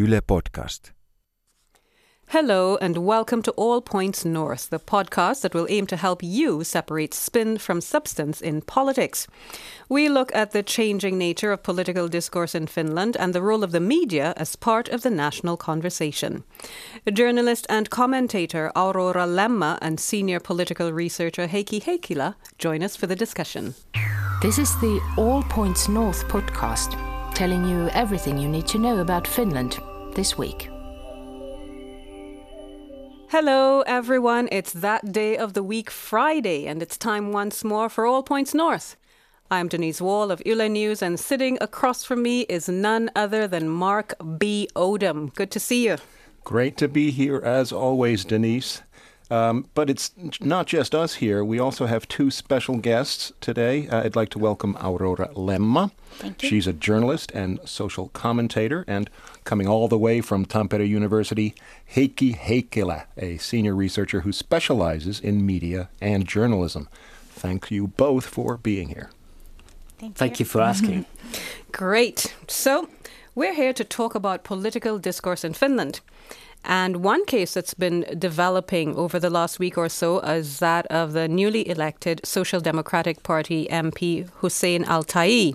[0.00, 0.92] Yle Podcast.
[2.28, 6.64] Hello, and welcome to All Points North, the podcast that will aim to help you
[6.64, 9.26] separate spin from substance in politics.
[9.88, 13.72] We look at the changing nature of political discourse in Finland and the role of
[13.72, 16.44] the media as part of the national conversation.
[17.12, 23.16] Journalist and commentator Aurora Lemma and senior political researcher Heikki Heikkilä join us for the
[23.16, 23.74] discussion.
[24.40, 26.96] This is the All Points North podcast,
[27.34, 29.80] telling you everything you need to know about Finland
[30.14, 30.68] this week.
[33.28, 34.48] Hello, everyone.
[34.50, 38.54] It's that day of the week, Friday, and it's time once more for All Points
[38.54, 38.96] North.
[39.52, 43.68] I'm Denise Wall of Yle News, and sitting across from me is none other than
[43.68, 44.68] Mark B.
[44.74, 45.34] Odom.
[45.34, 45.98] Good to see you.
[46.44, 48.82] Great to be here as always, Denise.
[49.30, 51.44] Um, but it's not just us here.
[51.44, 53.86] We also have two special guests today.
[53.86, 55.92] Uh, I'd like to welcome Aurora Lemma.
[56.18, 56.48] Thank you.
[56.48, 59.08] She's a journalist and social commentator, and
[59.44, 61.54] coming all the way from Tampere University,
[61.94, 66.88] Heikki Heikkilä, a senior researcher who specializes in media and journalism.
[67.30, 69.10] Thank you both for being here.
[69.98, 71.06] Thank, you, Thank you for asking.
[71.72, 72.34] Great.
[72.48, 72.88] So,
[73.34, 76.00] we're here to talk about political discourse in Finland.
[76.64, 81.12] And one case that's been developing over the last week or so is that of
[81.12, 85.54] the newly elected Social Democratic Party MP Hussein Al-Tai.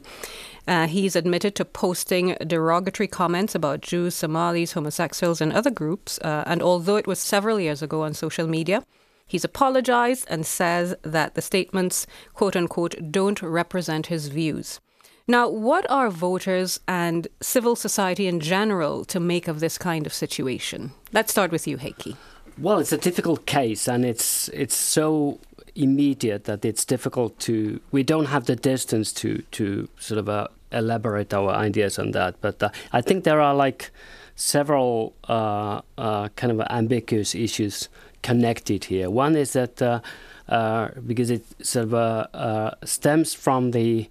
[0.67, 6.19] Uh, he's admitted to posting derogatory comments about Jews, Somalis, homosexuals, and other groups.
[6.19, 8.83] Uh, and although it was several years ago on social media,
[9.27, 14.79] he's apologized and says that the statements, quote unquote, don't represent his views.
[15.27, 20.13] Now, what are voters and civil society in general to make of this kind of
[20.13, 20.91] situation?
[21.13, 22.15] Let's start with you, Heikki.
[22.59, 25.39] Well, it's a difficult case, and it's it's so
[25.73, 27.81] immediate that it's difficult to.
[27.91, 32.35] We don't have the distance to to sort of uh, elaborate our ideas on that.
[32.41, 33.91] But uh, I think there are like
[34.35, 37.89] several uh, uh, kind of ambiguous issues
[38.21, 39.09] connected here.
[39.09, 40.01] One is that uh,
[40.49, 44.09] uh, because it sort of uh, stems from the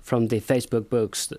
[0.00, 1.32] from the Facebook books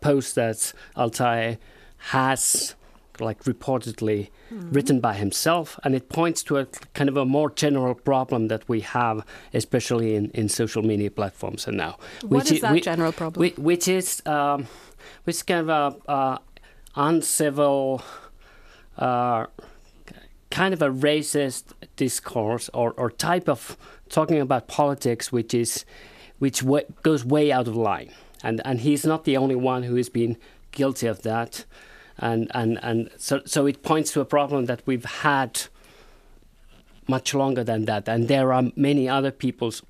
[0.00, 1.58] post that Altai
[1.98, 2.74] has
[3.20, 7.94] like reportedly written by himself and it points to a kind of a more general
[7.94, 11.96] problem that we have especially in, in social media platforms and now.
[12.22, 13.40] What is that general problem?
[13.40, 14.66] whi- which is um,
[15.24, 16.40] which is kind of a
[16.96, 18.02] uncivil
[18.98, 19.46] uh,
[20.50, 21.64] kind of a racist
[21.96, 23.76] discourse or, or type of
[24.08, 25.84] talking about politics which is
[26.38, 28.10] which wa- goes way out of line.
[28.42, 30.36] And and he's not the only one who has been
[30.70, 31.64] guilty of that
[32.18, 35.62] and and and so so it points to a problem that we've had
[37.08, 38.08] much longer than that.
[38.08, 39.82] And there are many other people's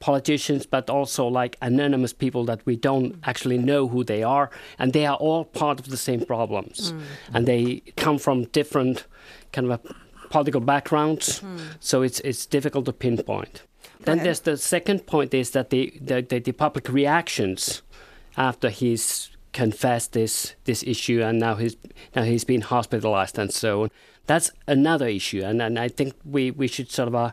[0.00, 4.50] politicians but also like anonymous people that we don't actually know who they are.
[4.78, 6.92] And they are all part of the same problems.
[6.92, 7.02] Mm.
[7.32, 9.06] And they come from different
[9.52, 9.94] kind of a
[10.30, 11.40] political backgrounds.
[11.40, 11.60] Mm.
[11.80, 13.62] So it's it's difficult to pinpoint.
[14.04, 17.82] Then there's the second point is that the the, the, the public reactions
[18.36, 21.76] after he's confessed this this issue and now he's
[22.16, 23.90] now he's been hospitalized and so on
[24.26, 27.30] that's another issue and, and i think we we should sort of uh,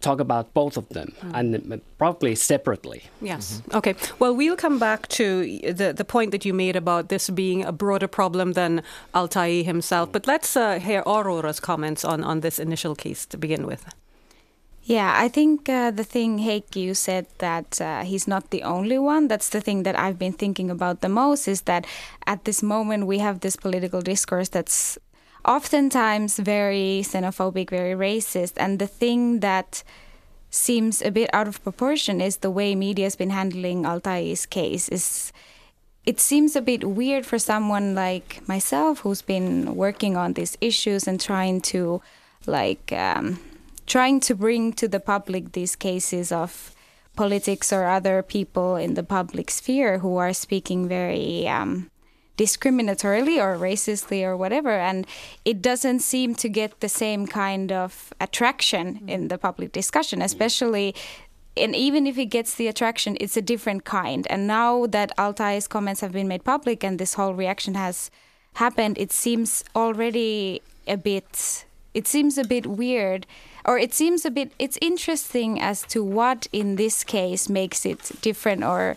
[0.00, 3.62] talk about both of them and uh, probably separately Yes.
[3.72, 3.94] Okay.
[4.18, 5.24] Well, we'll come back to
[5.72, 8.82] the the point that you made about this being a broader problem than
[9.14, 10.10] Altai himself.
[10.12, 13.84] But let's uh, hear Aurora's comments on on this initial case to begin with.
[14.84, 18.98] Yeah, I think uh, the thing, Heikki, you said that uh, he's not the only
[18.98, 19.28] one.
[19.28, 21.86] That's the thing that I've been thinking about the most is that
[22.26, 24.98] at this moment we have this political discourse that's
[25.44, 28.54] oftentimes very xenophobic, very racist.
[28.56, 29.84] And the thing that
[30.50, 34.88] seems a bit out of proportion is the way media's been handling Altai's case.
[34.88, 35.32] Is
[36.04, 41.06] it seems a bit weird for someone like myself who's been working on these issues
[41.06, 42.02] and trying to
[42.46, 43.38] like um,
[43.86, 46.74] trying to bring to the public these cases of
[47.16, 51.90] politics or other people in the public sphere who are speaking very um,
[52.36, 54.70] discriminatorily or racistly or whatever.
[54.70, 55.06] And
[55.44, 60.94] it doesn't seem to get the same kind of attraction in the public discussion especially
[61.54, 64.26] and even if it gets the attraction it's a different kind.
[64.30, 68.10] And now that altai's comments have been made public and this whole reaction has
[68.54, 71.64] happened it seems already a bit
[71.94, 73.26] it seems a bit weird
[73.64, 78.10] or it seems a bit it's interesting as to what in this case makes it
[78.20, 78.96] different or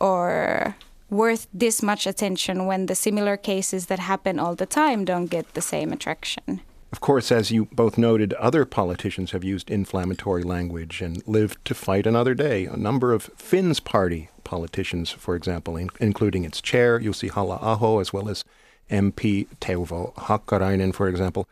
[0.00, 0.76] or
[1.10, 5.54] worth this much attention when the similar cases that happen all the time don't get
[5.54, 6.60] the same attraction
[6.92, 11.74] Of course, as you both noted, other politicians have used inflammatory language and lived to
[11.74, 12.64] fight another day.
[12.66, 18.12] A number of Finns party politicians, for example, in- including its chair, Jussi Halla-aho, as
[18.14, 18.44] well as
[18.88, 21.42] MP Teuvo Hakkarainen, for example.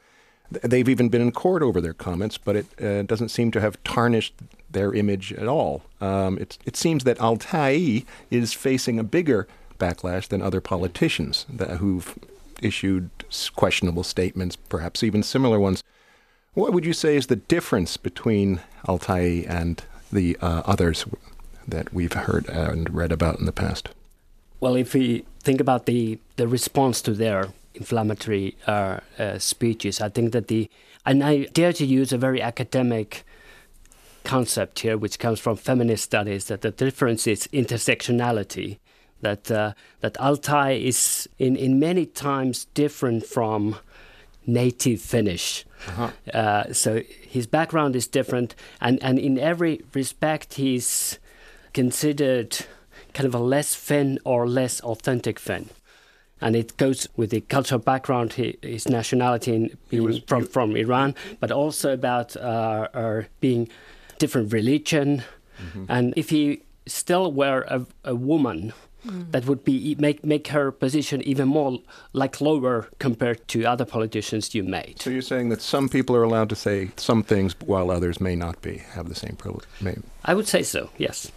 [0.51, 3.83] They've even been in court over their comments, but it uh, doesn't seem to have
[3.83, 4.35] tarnished
[4.71, 5.83] their image at all.
[6.01, 9.49] Um, it seems that Altai is facing a bigger
[9.79, 12.19] backlash than other politicians that, who've
[12.63, 13.11] issued
[13.57, 15.83] questionable statements, perhaps even similar ones.
[16.55, 19.83] What would you say is the difference between Altai and
[20.13, 21.05] the uh, others
[21.67, 23.89] that we've heard and read about in the past?
[24.61, 30.09] Well, if we think about the, the response to their inflammatory uh, uh, speeches, I
[30.09, 30.71] think that the,
[31.05, 33.25] and I dare to use a very academic
[34.25, 38.79] concept here, which comes from feminist studies, that the difference is intersectionality.
[39.21, 43.77] That uh, that Altai is in, in many times different from
[44.47, 45.65] native Finnish.
[45.89, 46.11] Uh-huh.
[46.33, 51.19] Uh, so his background is different, and, and in every respect, he's
[51.73, 52.67] considered
[53.15, 55.71] kind of a less Finn or less authentic Finn.
[56.41, 61.15] And it goes with the cultural background, his nationality in being was, from, from Iran,
[61.41, 63.69] but also about uh, uh, being
[64.19, 65.23] different religion.
[65.63, 65.85] Mm-hmm.
[65.89, 68.73] And if he still were a, a woman,
[69.07, 69.33] Mm.
[69.33, 71.79] that would be make make her position even more
[72.15, 74.95] like lower compared to other politicians you made.
[74.99, 78.35] So you're saying that some people are allowed to say some things while others may
[78.35, 79.67] not be have the same privilege.
[79.81, 79.97] May.
[80.25, 80.89] I would say so.
[80.97, 81.31] Yes.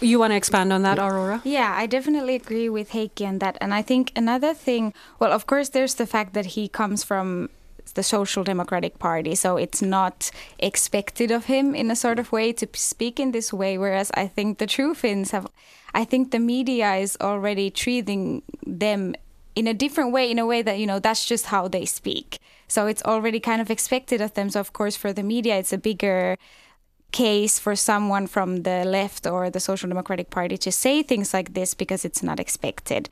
[0.00, 1.40] You want to expand on that, Aurora?
[1.44, 3.56] Yeah, I definitely agree with Heikki on that.
[3.60, 7.48] And I think another thing, well, of course, there's the fact that he comes from
[7.94, 12.52] the Social Democratic Party, so it's not expected of him in a sort of way
[12.52, 13.78] to speak in this way.
[13.78, 15.46] Whereas I think the true Finns have,
[15.94, 19.14] I think the media is already treating them
[19.54, 22.38] in a different way, in a way that, you know, that's just how they speak.
[22.68, 24.50] So it's already kind of expected of them.
[24.50, 26.36] So, of course, for the media, it's a bigger
[27.12, 31.54] case for someone from the left or the Social Democratic Party to say things like
[31.54, 33.08] this because it's not expected.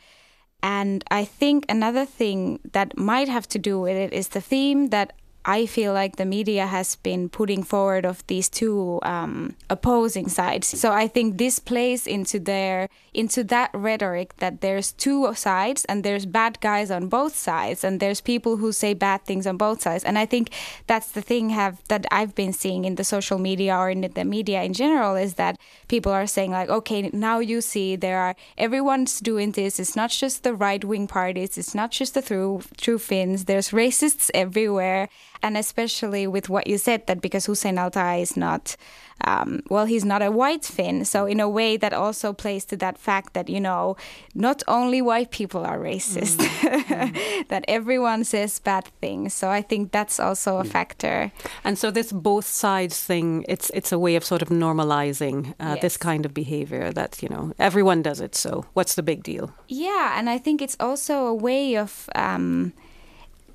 [0.63, 4.89] And I think another thing that might have to do with it is the theme
[4.89, 5.13] that
[5.45, 10.67] I feel like the media has been putting forward of these two um, opposing sides.
[10.67, 16.03] So I think this plays into their into that rhetoric that there's two sides and
[16.03, 19.83] there's bad guys on both sides and there's people who say bad things on both
[19.83, 20.03] sides.
[20.03, 20.51] And I think
[20.87, 24.25] that's the thing have that I've been seeing in the social media or in the
[24.25, 25.59] media in general is that
[25.89, 29.79] people are saying like, okay, now you see there are everyone's doing this.
[29.79, 31.59] It's not just the right wing parties.
[31.59, 33.45] It's not just the true true Finns.
[33.45, 35.09] There's racists everywhere
[35.45, 38.77] and especially with what you said that because Hussein Altai is not
[39.21, 41.05] um, well, he's not a white Finn.
[41.05, 43.97] So, in a way, that also plays to that fact that, you know,
[44.35, 47.49] not only white people are racist, mm.
[47.49, 49.33] that everyone says bad things.
[49.33, 50.69] So, I think that's also a mm.
[50.69, 51.33] factor.
[51.63, 55.75] And so, this both sides thing, it's, it's a way of sort of normalizing uh,
[55.75, 55.83] yes.
[55.83, 58.35] this kind of behavior that, you know, everyone does it.
[58.35, 59.55] So, what's the big deal?
[59.69, 60.19] Yeah.
[60.19, 62.73] And I think it's also a way of, um,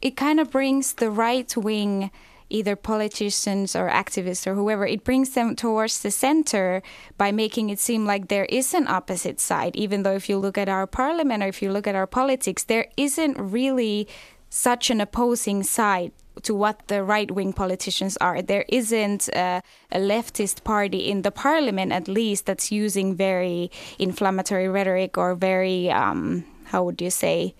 [0.01, 2.11] it kind of brings the right wing
[2.49, 6.81] either politicians or activists or whoever, it brings them towards the center
[7.17, 9.75] by making it seem like there is an opposite side.
[9.75, 12.63] Even though, if you look at our parliament or if you look at our politics,
[12.63, 14.07] there isn't really
[14.49, 16.11] such an opposing side
[16.41, 18.41] to what the right wing politicians are.
[18.41, 19.61] There isn't a,
[19.91, 23.69] a, leftist party in the parliament, at least, that's using very
[23.99, 27.55] inflammatory rhetoric or very, um, how would you say,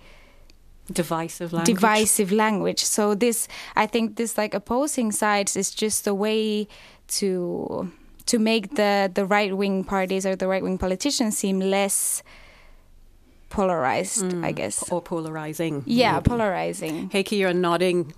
[0.94, 1.75] divisive language.
[1.75, 2.83] divisive language.
[2.83, 6.68] So this i think this like opposing sides is just a way
[7.19, 7.92] to
[8.25, 12.23] to make the the right wing parties or the right wing politicians seem less
[13.49, 14.83] polarized mm, i guess.
[14.92, 15.83] or polarizing.
[15.85, 16.30] Yeah maybe.
[16.30, 17.09] polarizing.
[17.09, 18.13] Heikki you're nodding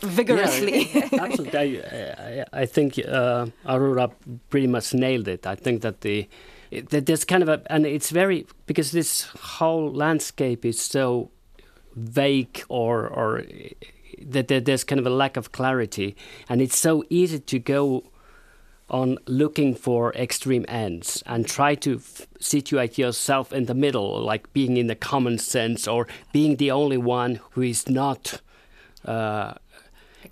[0.00, 0.88] vigorously.
[0.92, 4.10] Yeah, absolutely I, I, I think uh, aurora
[4.50, 5.46] pretty much nailed it.
[5.46, 6.28] I think that the
[6.90, 9.22] that there's kind of a and it's very because this
[9.58, 11.30] whole landscape is so
[11.94, 13.44] vague or or
[14.20, 16.16] that there's kind of a lack of clarity,
[16.48, 18.04] and it's so easy to go
[18.92, 24.52] on looking for extreme ends and try to f- situate yourself in the middle, like
[24.52, 28.40] being in the common sense or being the only one who is not.
[29.04, 29.54] Uh,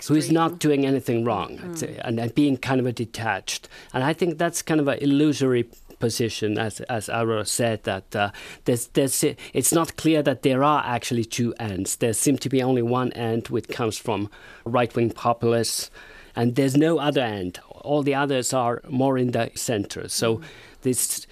[0.06, 2.00] who is not doing anything wrong mm.
[2.04, 5.68] and, and, being kind of a detached and i think that's kind of an illusory
[6.00, 8.30] position, as as Aurora said, that uh,
[8.64, 11.96] there's there's it's not clear that there are actually two ends.
[11.96, 14.28] There seems to be only one end, which comes from
[14.64, 15.90] right wing populists,
[16.34, 17.60] and there's no other end.
[17.82, 20.08] All the others are more in the center.
[20.08, 20.44] So mm.
[20.82, 21.26] this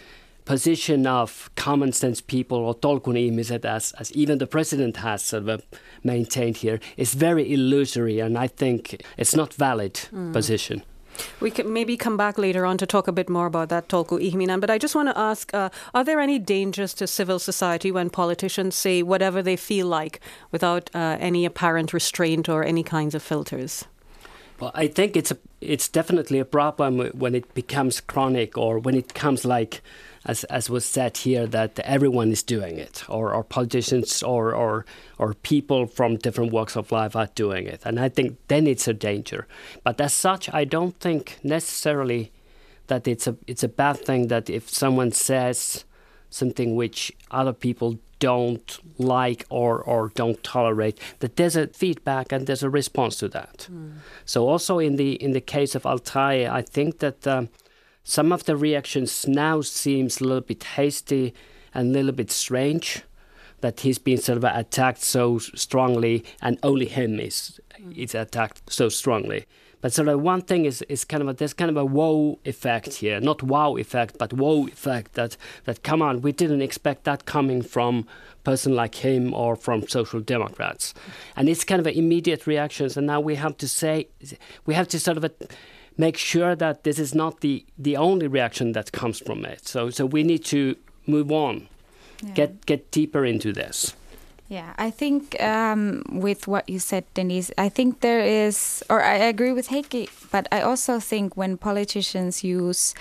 [0.45, 5.43] position of common sense people or tolkun ihmiset, as, as even the president has sort
[5.43, 5.59] of uh,
[6.03, 10.33] maintained here, is very illusory, and I think it's not valid mm.
[10.33, 10.83] position.
[11.41, 14.19] We can maybe come back later on to talk a bit more about that, Tolku
[14.19, 14.61] Ihminen.
[14.61, 18.11] But I just want to ask uh, are there any dangers to civil society when
[18.11, 20.21] politicians say whatever they feel like
[20.51, 23.85] without uh, any apparent restraint or any kinds of filters?
[24.61, 28.95] Well, I think it's a, it's definitely a problem when it becomes chronic or when
[28.97, 29.83] it comes like
[30.25, 34.85] as, as was said here, that everyone is doing it, or, or politicians or, or,
[35.19, 37.83] or people from different walks of life are doing it.
[37.85, 39.47] And I think then it's a danger.
[39.85, 42.33] But as such, I don't think necessarily
[42.89, 45.85] that it's a, it's a bad thing that if someone says
[46.31, 52.47] something which other people don't like or, or don't tolerate, that there's a feedback and
[52.47, 53.69] there's a response to that.
[53.71, 53.99] Mm.
[54.25, 57.49] So also in the in the case of altai I think that um,
[58.05, 61.35] some of the reactions now seems a little bit hasty
[61.75, 63.03] and a little bit strange
[63.61, 67.61] that he's been sort of attacked so strongly and only him is
[67.95, 69.47] is attacked so strongly.
[69.81, 72.39] But sort of one thing is, is kind of a, there's kind of a wow
[72.45, 77.05] effect here, not wow effect, but wow effect that that come on, we didn't expect
[77.05, 78.07] that coming from
[78.43, 80.95] person like him or from social democrats,
[81.37, 82.97] and it's kind of an immediate reactions.
[82.97, 84.09] And now we have to say,
[84.67, 85.25] we have to sort of.
[85.25, 85.31] A,
[85.99, 89.67] make sure that this is not the, the only reaction that comes from it.
[89.67, 90.77] So, so we need to
[91.07, 91.69] move on,
[92.23, 92.33] yeah.
[92.33, 93.95] get, get deeper into this.
[94.49, 99.17] Yeah, I think um, with what you said, Denise, I think there is, or I
[99.17, 102.95] agree with Heikki, but I also think when politicians use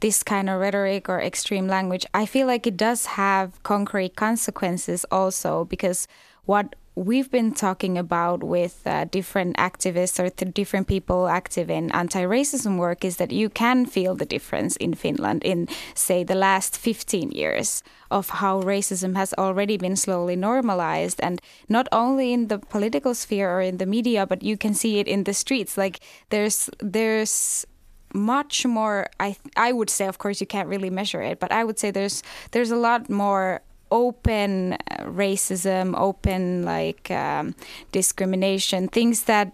[0.00, 5.06] this kind of rhetoric or extreme language, I feel like it does have concrete consequences
[5.10, 6.06] also because
[6.48, 12.78] what we've been talking about with uh, different activists or different people active in anti-racism
[12.78, 17.32] work is that you can feel the difference in Finland in say the last 15
[17.32, 21.20] years of how racism has already been slowly normalized.
[21.20, 24.98] And not only in the political sphere or in the media but you can see
[24.98, 25.76] it in the streets.
[25.76, 26.00] Like
[26.30, 27.66] there's there's
[28.14, 31.62] much more i i would say of course you can't really measure it but i
[31.62, 37.54] would say there's there's a lot more open racism, open like um,
[37.92, 39.52] discrimination, things that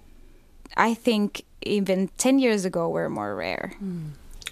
[0.76, 3.72] I think even 10 years ago were more rare.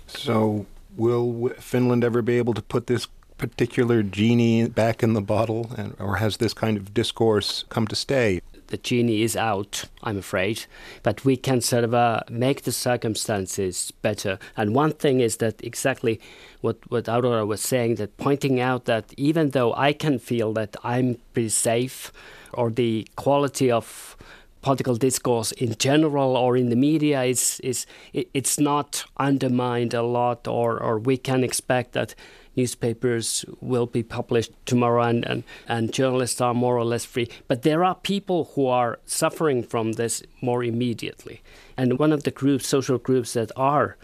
[0.06, 3.08] So, will Finland ever be able to put this
[3.38, 7.96] particular genie back in the bottle, and, or has this kind of discourse come to
[7.96, 8.40] stay?
[8.72, 10.64] The genie is out, I'm afraid,
[11.02, 14.38] but we can sort of uh, make the circumstances better.
[14.56, 16.18] And one thing is that exactly
[16.62, 20.74] what, what Aurora was saying, that pointing out that even though I can feel that
[20.82, 22.12] I'm pretty safe,
[22.54, 24.16] or the quality of
[24.62, 30.02] political discourse in general or in the media is is it, it's not undermined a
[30.02, 32.14] lot or or we can expect that
[32.56, 37.28] newspapers will be published tomorrow and, and, and journalists are more or less free.
[37.48, 41.42] But there are people who are suffering from this more immediately.
[41.76, 43.96] And one of the groups, social groups that are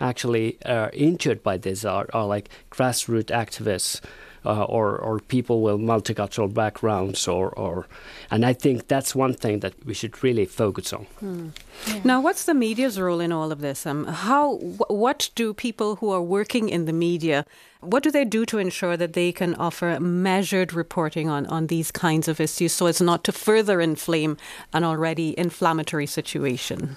[0.00, 4.00] actually uh, injured by this are, are like grassroots activists
[4.44, 7.86] uh, or, or people with multicultural backgrounds or, or
[8.30, 11.04] and I think that's one thing that we should really focus on.
[11.20, 11.48] Hmm.
[11.86, 12.00] Yeah.
[12.04, 13.86] Now, what's the media's role in all of this?
[13.86, 17.44] Um, how what do people who are working in the media
[17.82, 21.90] what do they do to ensure that they can offer measured reporting on, on these
[21.90, 24.36] kinds of issues so as not to further inflame
[24.72, 26.96] an already inflammatory situation?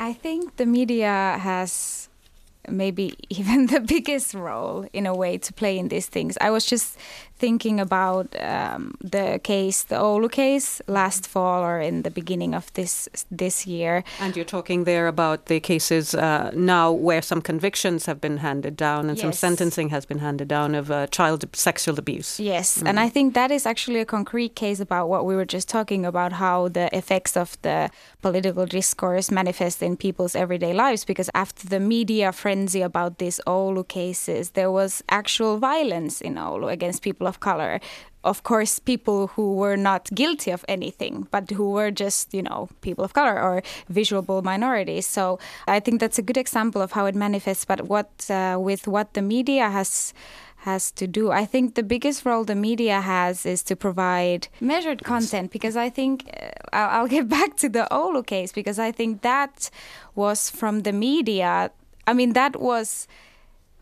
[0.00, 2.07] I think the media has
[2.70, 6.36] maybe even the biggest role in a way to play in these things.
[6.40, 6.96] I was just
[7.38, 12.72] thinking about um, the case, the Oulu case, last fall or in the beginning of
[12.74, 14.04] this this year.
[14.20, 18.76] And you're talking there about the cases uh, now where some convictions have been handed
[18.76, 19.22] down and yes.
[19.22, 22.40] some sentencing has been handed down of uh, child sexual abuse.
[22.40, 22.88] Yes, mm.
[22.88, 26.04] and I think that is actually a concrete case about what we were just talking
[26.04, 27.90] about, how the effects of the
[28.22, 31.04] political discourse manifest in people's everyday lives.
[31.04, 36.70] Because after the media frenzy about these Oulu cases, there was actual violence in Oulu
[36.72, 37.80] against people of color
[38.24, 42.68] of course people who were not guilty of anything but who were just you know
[42.80, 47.06] people of color or visual minorities so i think that's a good example of how
[47.06, 50.12] it manifests but what uh, with what the media has
[50.58, 51.30] has to do.
[51.30, 55.88] I think the biggest role the media has is to provide measured content because I
[55.88, 59.70] think uh, I'll, I'll get back to the Oulu case because I think that
[60.14, 61.70] was from the media.
[62.06, 63.06] I mean, that was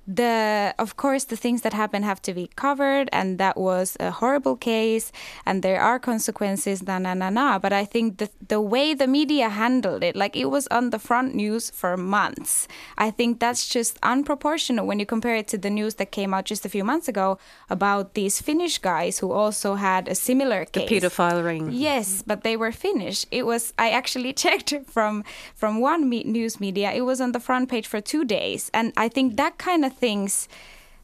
[0.06, 4.10] the of course the things that happen have to be covered and that was a
[4.10, 5.10] horrible case
[5.44, 7.58] and there are consequences na na na na.
[7.58, 10.98] But i think the the way the media handled it like it was on the
[10.98, 12.68] front news for months.
[12.96, 16.44] I think that's just unproportional when you compare it to the news that came out
[16.44, 20.88] just a few months ago about these finnish guys who also had a similar case.
[20.88, 21.70] the pedophile ring.
[21.72, 23.26] Yes but they were finnish.
[23.30, 26.92] It was i actually checked from from one me- news media.
[26.92, 29.95] It was on the front page for two days and i think that kind of
[29.96, 30.48] things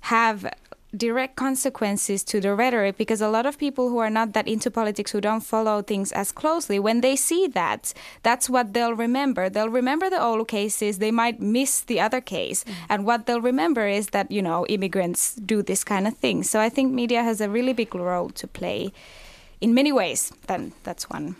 [0.02, 0.46] have
[0.94, 4.70] direct consequences to the rhetoric because a lot of people who are not that into
[4.70, 9.48] politics who don't follow things as closely when they see that that's what they'll remember.
[9.48, 10.98] They'll remember the Oulu cases.
[10.98, 12.64] They might miss the other case.
[12.64, 12.74] Mm.
[12.90, 16.42] and what they'll remember is that you know immigrants do this kind of thing.
[16.42, 18.92] So i think media has a really big role to play
[19.60, 20.32] in many ways.
[20.46, 21.36] Then that's one.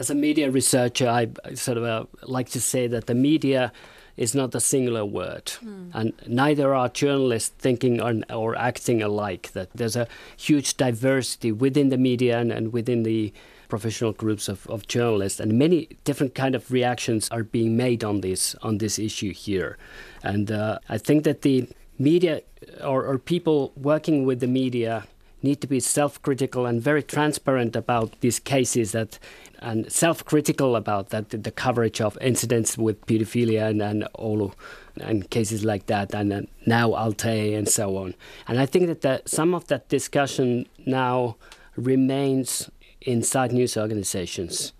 [0.00, 3.72] As a media researcher i sort of uh, like to say that the media
[4.16, 5.90] is not a singular word, mm.
[5.94, 9.50] and neither are journalists thinking or, or, acting alike.
[9.52, 13.32] That there's a huge diversity within the media and, and within the
[13.68, 18.20] professional groups of, of journalists, and many different kind of reactions are being made on
[18.20, 19.78] this on this issue here.
[20.22, 22.42] And uh, I think that the media
[22.82, 25.04] or, or people working with the media
[25.42, 29.18] need to be self-critical and very transparent about these cases that
[29.62, 34.52] and self-critical about that the, coverage of incidents with pedophilia and, and Oulu
[35.00, 38.14] and cases like that and now Altay and so on.
[38.48, 41.36] And I think that the, some of that discussion now
[41.76, 42.70] remains
[43.02, 44.72] inside news organizations.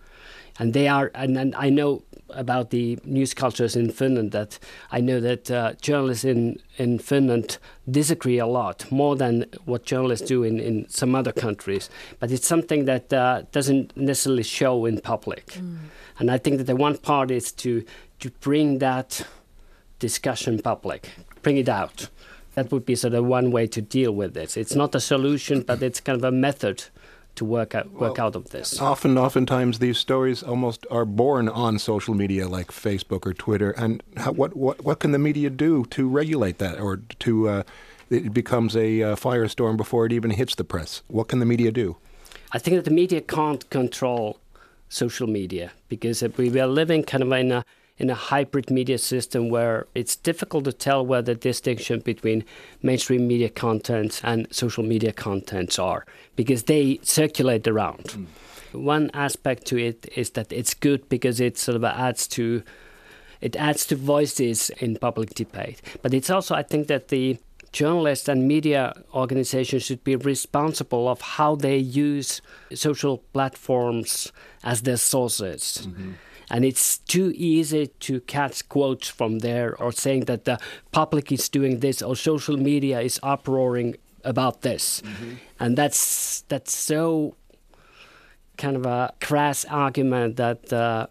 [0.59, 2.03] And they are and, and I know
[2.35, 4.59] about the news cultures in Finland that
[4.91, 7.59] I know that uh, journalists in, in Finland
[7.91, 11.91] disagree a lot, more than what journalists do in, in some other countries.
[12.21, 15.47] But it's something that uh, doesn't necessarily show in public.
[15.47, 15.77] Mm.
[16.19, 17.85] And I think that the one part is to,
[18.21, 19.27] to bring that
[19.99, 21.11] discussion public,
[21.43, 22.09] bring it out.
[22.55, 24.57] That would be sort of one way to deal with this.
[24.57, 26.85] It's not a solution, but it's kind of a method
[27.35, 28.81] to work out work well, out of this.
[28.81, 33.71] Often, oftentimes, these stories almost are born on social media like Facebook or Twitter.
[33.73, 37.62] And how, what what what can the media do to regulate that, or to uh,
[38.11, 41.03] it becomes a uh, firestorm before it even hits the press?
[41.09, 41.97] What can the media do?
[42.53, 44.39] I think that the media can't control
[44.89, 47.65] social media because we are living kind of in a
[48.02, 52.44] in a hybrid media system where it's difficult to tell where the distinction between
[52.82, 56.04] mainstream media contents and social media contents are
[56.35, 58.04] because they circulate around.
[58.04, 58.26] Mm.
[58.73, 62.64] One aspect to it is that it's good because it sort of adds to
[63.40, 65.81] it adds to voices in public debate.
[66.03, 67.38] But it's also I think that the
[67.70, 72.42] journalists and media organizations should be responsible of how they use
[72.74, 74.33] social platforms
[74.64, 75.87] as their sources.
[75.87, 76.12] Mm-hmm
[76.53, 80.59] and it's too easy to catch quotes from there or saying that the
[80.93, 85.35] public is doing this or social media is uproaring about this mm-hmm.
[85.59, 87.35] and that's that's so
[88.57, 91.07] kind of a crass argument that uh,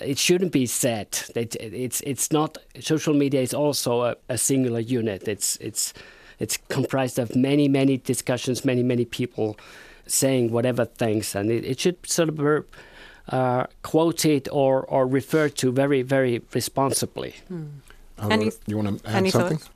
[0.00, 1.18] it shouldn't be said.
[1.34, 2.58] It, it's it's not.
[2.80, 5.26] Social media is also a, a, singular unit.
[5.28, 5.94] It's it's
[6.38, 9.58] it's comprised of many many discussions, many many people
[10.06, 12.64] saying whatever things, and it, it should sort of
[13.28, 17.34] uh, quoted or, or referred to very, very responsibly.
[17.48, 17.66] Hmm.
[18.30, 19.58] Any, you want to add something?
[19.58, 19.70] Thoughts?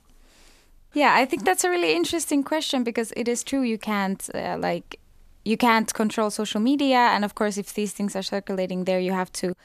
[0.93, 4.57] Yeah, I think that's a really interesting question because it is true you can't uh,
[4.59, 4.99] like
[5.43, 9.11] you can't control social media, and of course, if these things are circulating there, you
[9.11, 9.55] have to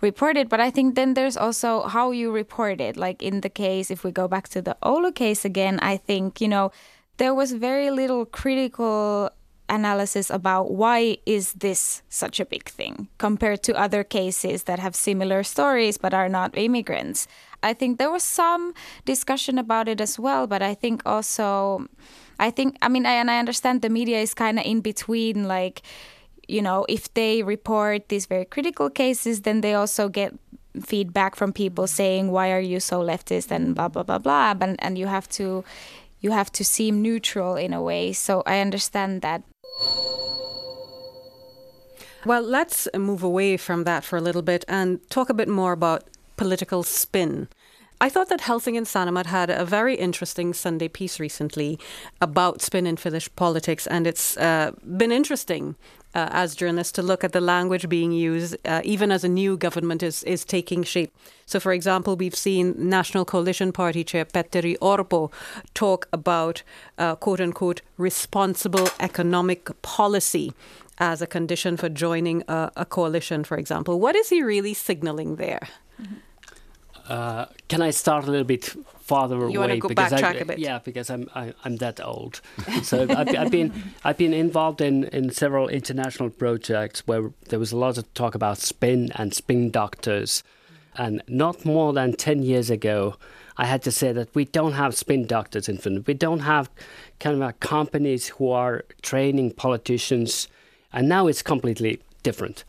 [0.00, 0.48] report it.
[0.48, 2.96] But I think then there's also how you report it.
[2.96, 6.40] Like in the case, if we go back to the Oulu case again, I think
[6.40, 6.70] you know
[7.16, 9.30] there was very little critical
[9.68, 14.94] analysis about why is this such a big thing compared to other cases that have
[14.94, 17.26] similar stories but are not immigrants.
[17.62, 18.74] I think there was some
[19.04, 21.86] discussion about it as well, but I think also
[22.38, 25.48] I think I mean I, and I understand the media is kind of in between
[25.48, 25.82] like
[26.48, 30.34] you know if they report these very critical cases then they also get
[30.80, 34.76] feedback from people saying why are you so leftist and blah blah blah blah and
[34.78, 35.64] and you have to
[36.20, 39.42] you have to seem neutral in a way so i understand that
[42.24, 45.72] well, let's move away from that for a little bit and talk a bit more
[45.72, 46.04] about
[46.36, 47.48] political spin.
[47.98, 51.78] I thought that Helsingin Sanomat had a very interesting Sunday piece recently
[52.20, 55.76] about spin in Finnish politics, and it's uh, been interesting
[56.14, 59.56] uh, as journalists to look at the language being used, uh, even as a new
[59.56, 61.14] government is, is taking shape.
[61.46, 65.32] So, for example, we've seen National Coalition Party Chair Petteri Orpo
[65.72, 66.62] talk about
[66.98, 70.52] uh, quote unquote responsible economic policy
[70.98, 74.00] as a condition for joining a, a, coalition, for example.
[74.00, 75.68] What is he really signaling there?
[76.00, 76.14] Mm-hmm.
[77.08, 78.64] Uh, can I start a little bit
[79.00, 79.52] farther you away?
[79.52, 80.58] You want to go I, a bit?
[80.58, 82.40] Yeah, because I'm I, am i am that old.
[82.82, 83.72] so I've, I've, been
[84.04, 88.34] I've been involved in, in several international projects where there was a lot of talk
[88.34, 90.42] about spin and spin doctors,
[90.96, 93.16] and not more than ten years ago,
[93.56, 96.06] I had to say that we don't have spin doctors in Finland.
[96.06, 96.68] We don't have
[97.20, 100.48] kind of companies who are training politicians,
[100.92, 102.64] and now it's completely different.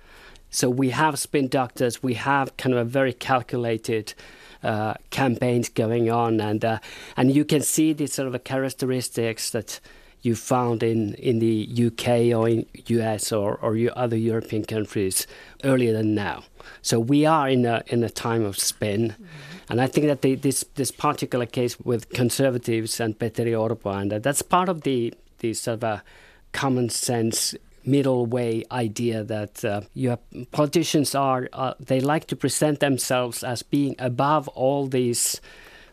[0.49, 4.13] So we have spin doctors, we have kind of a very calculated
[4.63, 6.79] uh, campaigns going on, and uh,
[7.15, 9.79] and you can see these sort of characteristics that
[10.21, 15.27] you found in, in the UK or in US or, or other European countries
[15.63, 16.43] earlier than now.
[16.81, 19.23] So we are in a in a time of spin, mm-hmm.
[19.69, 24.11] and I think that the, this this particular case with conservatives and Petteri Orpo and
[24.11, 26.03] that's part of the the sort of a
[26.51, 27.55] common sense
[27.87, 30.19] middle way idea that uh, have,
[30.51, 35.41] politicians are uh, they like to present themselves as being above all these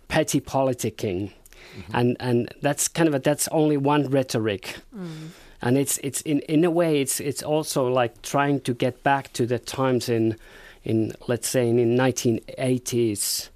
[0.08, 1.32] petty politicking
[1.76, 1.96] mm-hmm.
[1.96, 5.28] and and that's kind of a, that's only one rhetoric mm.
[5.62, 9.32] and it's it's in in a way it's it's also like trying to get back
[9.32, 10.36] to the times in
[10.82, 13.48] in let's say in, in 1980s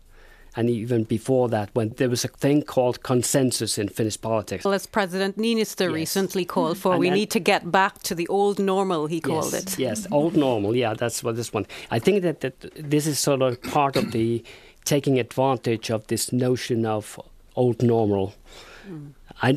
[0.58, 4.64] and even before that, when there was a thing called consensus in Finnish politics.
[4.64, 5.92] Well, as President Niinistö yes.
[5.92, 9.52] recently called for, and we need to get back to the old normal, he called
[9.52, 9.78] yes, it.
[9.78, 10.74] Yes, old normal.
[10.74, 11.64] Yeah, that's what this one.
[11.92, 14.42] I think that, that this is sort of part of the
[14.84, 17.20] taking advantage of this notion of
[17.54, 18.34] old normal.
[18.90, 19.12] Mm.
[19.40, 19.54] I,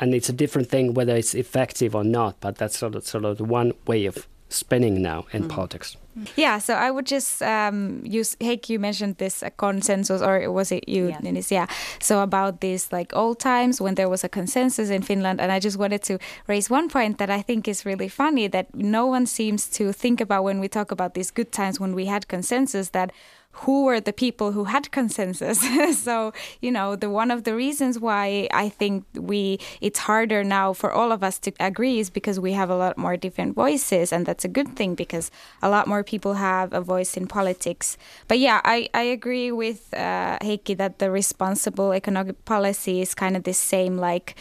[0.00, 3.24] and it's a different thing whether it's effective or not, but that's sort of sort
[3.24, 5.48] of the one way of spinning now in mm.
[5.48, 5.96] politics.
[6.36, 8.70] Yeah, so I would just um, use Heikki.
[8.70, 11.18] You mentioned this uh, consensus, or was it you, yeah.
[11.18, 11.50] Ninis?
[11.50, 11.66] Yeah.
[12.00, 15.58] So about these like old times when there was a consensus in Finland, and I
[15.58, 19.26] just wanted to raise one point that I think is really funny that no one
[19.26, 22.90] seems to think about when we talk about these good times when we had consensus
[22.90, 23.10] that
[23.54, 25.64] who were the people who had consensus.
[26.04, 30.72] So you know the one of the reasons why i think we it's harder now
[30.72, 34.12] for all of us to agree is because we have a lot more different voices
[34.12, 35.30] and that's a good thing because
[35.62, 37.96] a lot more people have a voice in politics.
[38.28, 43.36] But yeah i, I agree with uh, heikki that the responsible economic policy is kind
[43.36, 44.34] of the same like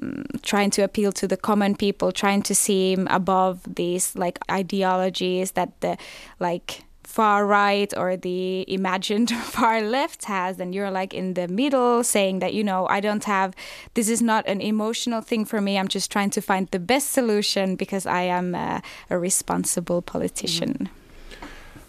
[0.00, 5.52] mm, trying to appeal to the common people trying to seem above these like ideologies
[5.52, 5.96] that the
[6.40, 12.04] like far right or the imagined far left has, and you're like in the middle
[12.04, 13.54] saying that, you know, I don't have,
[13.94, 15.78] this is not an emotional thing for me.
[15.78, 20.74] I'm just trying to find the best solution because I am a, a responsible politician.
[20.74, 20.94] Mm-hmm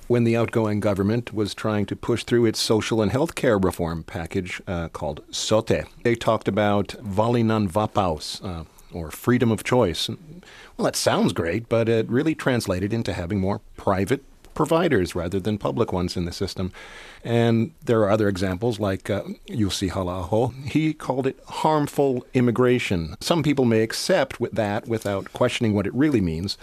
[0.08, 4.02] when the outgoing government was trying to push through its social and health care reform
[4.02, 5.86] package uh, called SOTE.
[6.02, 10.10] They talked about valinnanvapaus, uh, or freedom of choice.
[10.10, 14.24] Well, that sounds great, but it really translated into having more private
[14.60, 16.70] providers rather than public ones in the system.
[17.24, 23.16] And there are other examples like uh, Jussi halla He called it harmful immigration.
[23.22, 26.58] Some people may accept with that without questioning what it really means.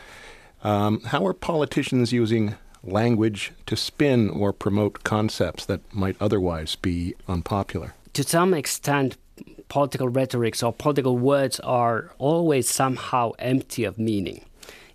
[0.63, 7.15] Um, how are politicians using language to spin or promote concepts that might otherwise be
[7.27, 7.95] unpopular?
[8.13, 9.17] To some extent,
[9.69, 14.46] political rhetorics or political words are always somehow empty of meaning.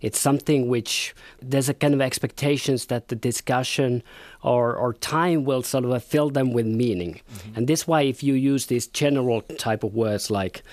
[0.01, 4.03] It's something which there's a kind of expectations that the discussion
[4.43, 7.21] or, or time will sort of fill them with meaning.
[7.33, 7.57] Mm-hmm.
[7.57, 10.63] And this why if you use these general type of words like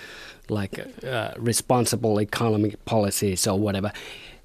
[0.50, 3.92] like uh, responsible economic policies or whatever,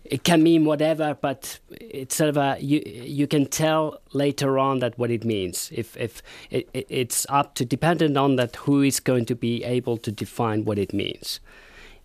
[0.04, 4.80] it can mean whatever, but it's sort of a you you can tell later on
[4.80, 5.72] that what it means.
[5.74, 9.98] If if it, it's up to dependent on that who is going to be able
[9.98, 11.40] to define what it means.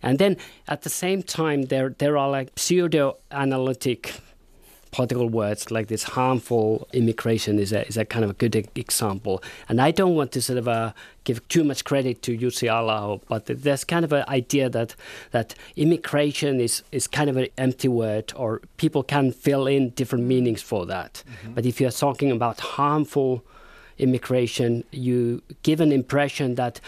[0.01, 4.21] And then at the same time, there there are like pseudo analytic
[4.91, 9.43] political words like this harmful immigration is a, is a kind of a good example.
[9.67, 13.45] And I don't want to sort of uh, give too much credit to Jussi but
[13.45, 14.95] there's kind of an idea that
[15.31, 20.25] that immigration is, is kind of an empty word or people can fill in different
[20.25, 21.23] meanings for that.
[21.43, 21.53] Mm-hmm.
[21.53, 23.43] But if you're talking about harmful
[23.97, 26.79] immigration, you give an impression that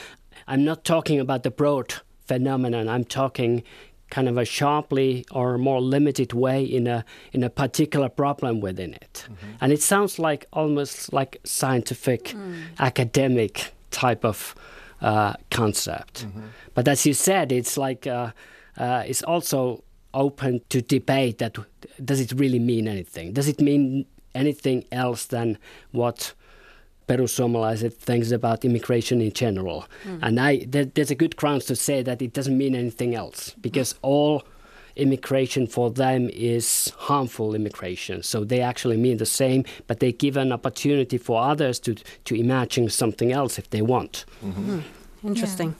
[0.48, 1.94] I'm not talking about the broad
[2.32, 2.88] phenomenon.
[2.88, 3.64] I'm talking
[4.10, 8.94] kind of a sharply or more limited way in a in a particular problem within
[8.94, 9.16] it.
[9.26, 9.62] Mm-hmm.
[9.62, 12.64] And it sounds like almost like scientific, mm.
[12.80, 14.56] academic type of
[15.02, 16.16] uh, concept.
[16.26, 16.48] Mm-hmm.
[16.76, 18.32] But as you said, it's like uh,
[18.78, 21.38] uh, it's also open to debate.
[21.40, 21.58] That
[22.04, 23.34] does it really mean anything?
[23.34, 25.58] Does it mean anything else than
[25.92, 26.34] what
[27.08, 29.86] perussuomalaiset things about immigration in general.
[30.04, 30.20] Mm.
[30.22, 33.56] And I there, there's a good grounds to say that it doesn't mean anything else
[33.62, 34.44] because all
[34.96, 38.24] immigration for them is harmful immigration.
[38.24, 42.36] So they actually mean the same, but they give an opportunity for others to, to
[42.36, 44.26] imagine something else if they want.
[44.44, 44.80] Mm-hmm.
[45.24, 45.76] Interesting.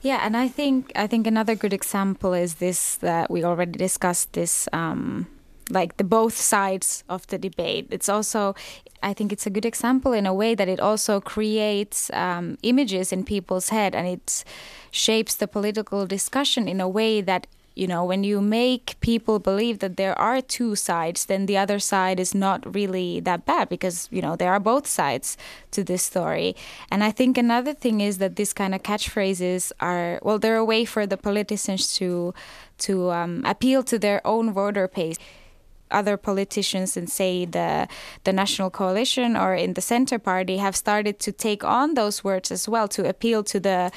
[0.00, 0.14] Yeah.
[0.14, 0.26] yeah.
[0.26, 4.68] and I think I think another good example is this that we already discussed this
[4.72, 5.26] um,
[5.70, 7.88] like the both sides of the debate.
[7.90, 8.54] It's also,
[9.02, 13.12] I think it's a good example in a way that it also creates um, images
[13.12, 14.44] in people's head and it
[14.90, 17.46] shapes the political discussion in a way that
[17.78, 21.78] you know when you make people believe that there are two sides then the other
[21.78, 25.36] side is not really that bad because you know there are both sides
[25.70, 26.56] to this story
[26.90, 30.64] and i think another thing is that these kind of catchphrases are well they're a
[30.64, 32.34] way for the politicians to
[32.78, 35.16] to um, appeal to their own voter base
[35.90, 37.88] other politicians and say the
[38.24, 42.50] the national coalition or in the center party have started to take on those words
[42.50, 43.90] as well to appeal to the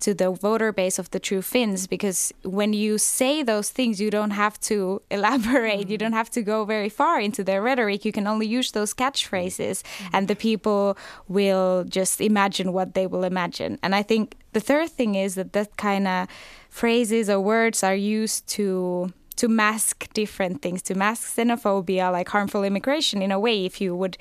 [0.00, 4.10] to the voter base of the true Finns because when you say those things you
[4.10, 5.90] don't have to elaborate mm-hmm.
[5.90, 8.94] you don't have to go very far into their rhetoric you can only use those
[8.94, 10.16] catchphrases mm-hmm.
[10.16, 10.96] and the people
[11.28, 15.52] will just imagine what they will imagine and i think the third thing is that
[15.52, 16.28] that kind of
[16.68, 22.64] phrases or words are used to to mask different things, to mask xenophobia, like harmful
[22.64, 24.18] immigration in a way, if you would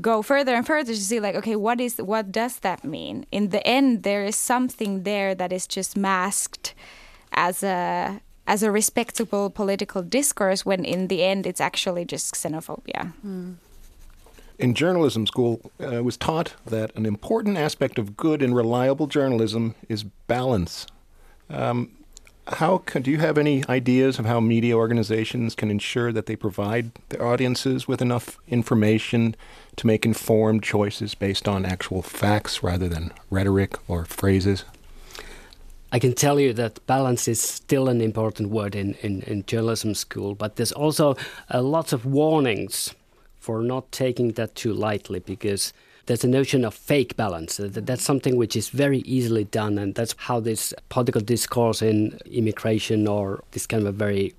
[0.00, 3.26] go further and further to see like okay what is what does that mean?
[3.30, 6.74] In the end there is something there that is just masked
[7.32, 13.12] as a as a respectable political discourse when in the end it's actually just xenophobia.
[13.24, 13.54] Mm.
[14.58, 19.06] in journalism school uh, I was taught that an important aspect of good and reliable
[19.06, 20.86] journalism is balance.
[21.48, 21.90] Um,
[22.52, 26.36] how can, do you have any ideas of how media organizations can ensure that they
[26.36, 29.36] provide their audiences with enough information
[29.76, 34.64] to make informed choices based on actual facts rather than rhetoric or phrases?
[35.92, 39.94] I can tell you that balance is still an important word in, in, in journalism
[39.94, 41.16] school, but there's also
[41.48, 42.94] a lot of warnings
[43.38, 45.72] for not taking that too lightly because
[46.10, 47.60] there's a notion of fake balance.
[47.62, 53.06] That's something which is very easily done, and that's how this political discourse in immigration
[53.06, 54.34] or this kind of very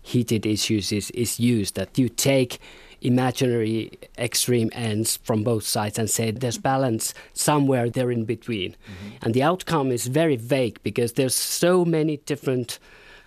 [0.00, 1.74] heated issues is, is used.
[1.74, 2.60] That you take
[3.00, 8.70] imaginary extreme ends from both sides and say there's balance somewhere there in between.
[8.70, 9.16] Mm-hmm.
[9.22, 12.78] And the outcome is very vague because there's so many different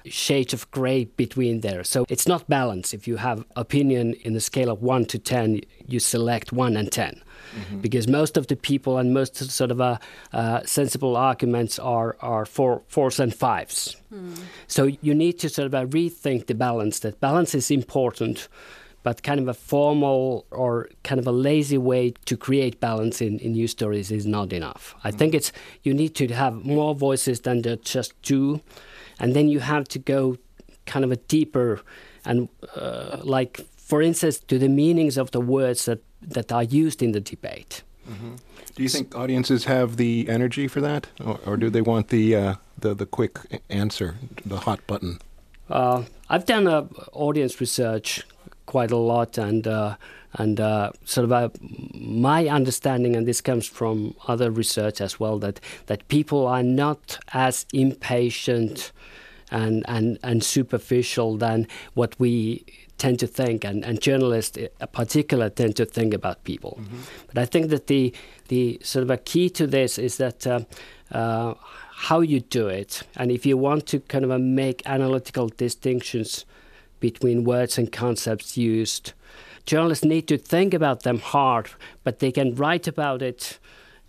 [0.06, 1.84] shades of gray between there.
[1.84, 2.94] So it's not balance.
[2.94, 6.92] If you have opinion in the scale of 1 to 10, you select 1 and
[6.92, 7.22] 10
[7.56, 7.80] mm-hmm.
[7.80, 9.98] because most of the people and most sort of uh,
[10.34, 13.96] uh, sensible arguments are are four, fours and fives.
[14.14, 14.40] Mm.
[14.68, 17.00] So you need to sort of uh, rethink the balance.
[17.00, 18.48] That balance is important,
[19.04, 23.40] but kind of a formal or kind of a lazy way to create balance in,
[23.40, 24.96] in news stories is not enough.
[25.04, 25.18] I mm.
[25.18, 25.52] think it's
[25.84, 28.62] you need to have more voices than just two,
[29.22, 30.38] and then you have to go
[30.86, 31.80] kind of a deeper
[32.26, 37.02] and uh, like for instance to the meanings of the words that that are used
[37.02, 37.84] in the debate.
[38.10, 38.36] Mm-hmm.
[38.76, 42.36] Do you think audiences have the energy for that, or, or do they want the,
[42.36, 45.20] uh, the the quick answer, the hot button?
[45.70, 48.26] Uh, I've done uh, audience research
[48.66, 49.96] quite a lot, and uh,
[50.34, 51.50] and uh, sort of uh,
[51.94, 57.20] my understanding, and this comes from other research as well, that that people are not
[57.34, 58.92] as impatient
[59.52, 62.66] and and and superficial than what we
[62.98, 66.78] tend to think, and, and journalists in particular tend to think about people.
[66.80, 66.98] Mm-hmm.
[67.28, 68.14] But I think that the
[68.48, 70.62] the sort of a key to this is that uh,
[71.12, 71.54] uh,
[72.08, 76.46] how you do it, and if you want to kind of make analytical distinctions
[77.00, 79.14] between words and concepts used,
[79.66, 81.72] journalists need to think about them hard,
[82.04, 83.60] but they can write about it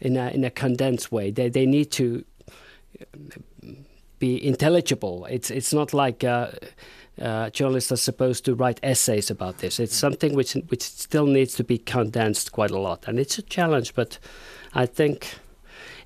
[0.01, 1.31] in a in a condensed way.
[1.31, 2.25] They they need to
[4.23, 5.27] be intelligible.
[5.37, 6.25] It's it's not like.
[6.25, 6.47] Uh,
[7.21, 9.79] uh, journalists are supposed to write essays about this.
[9.79, 13.43] It's something which which still needs to be condensed quite a lot, and it's a
[13.43, 13.95] challenge.
[13.95, 14.19] But
[14.75, 15.39] I think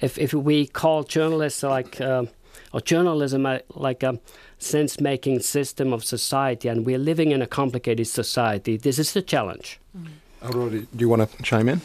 [0.00, 2.24] if if we call journalists like uh,
[2.72, 4.18] or journalism like a
[4.58, 9.78] sense-making system of society, and we're living in a complicated society, this is the challenge.
[9.96, 10.08] Mm.
[10.42, 11.80] Aurora, do you want to chime in?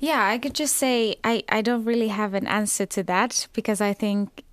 [0.00, 3.90] Yeah, I could just say I, I don't really have an answer to that because
[3.90, 4.44] I think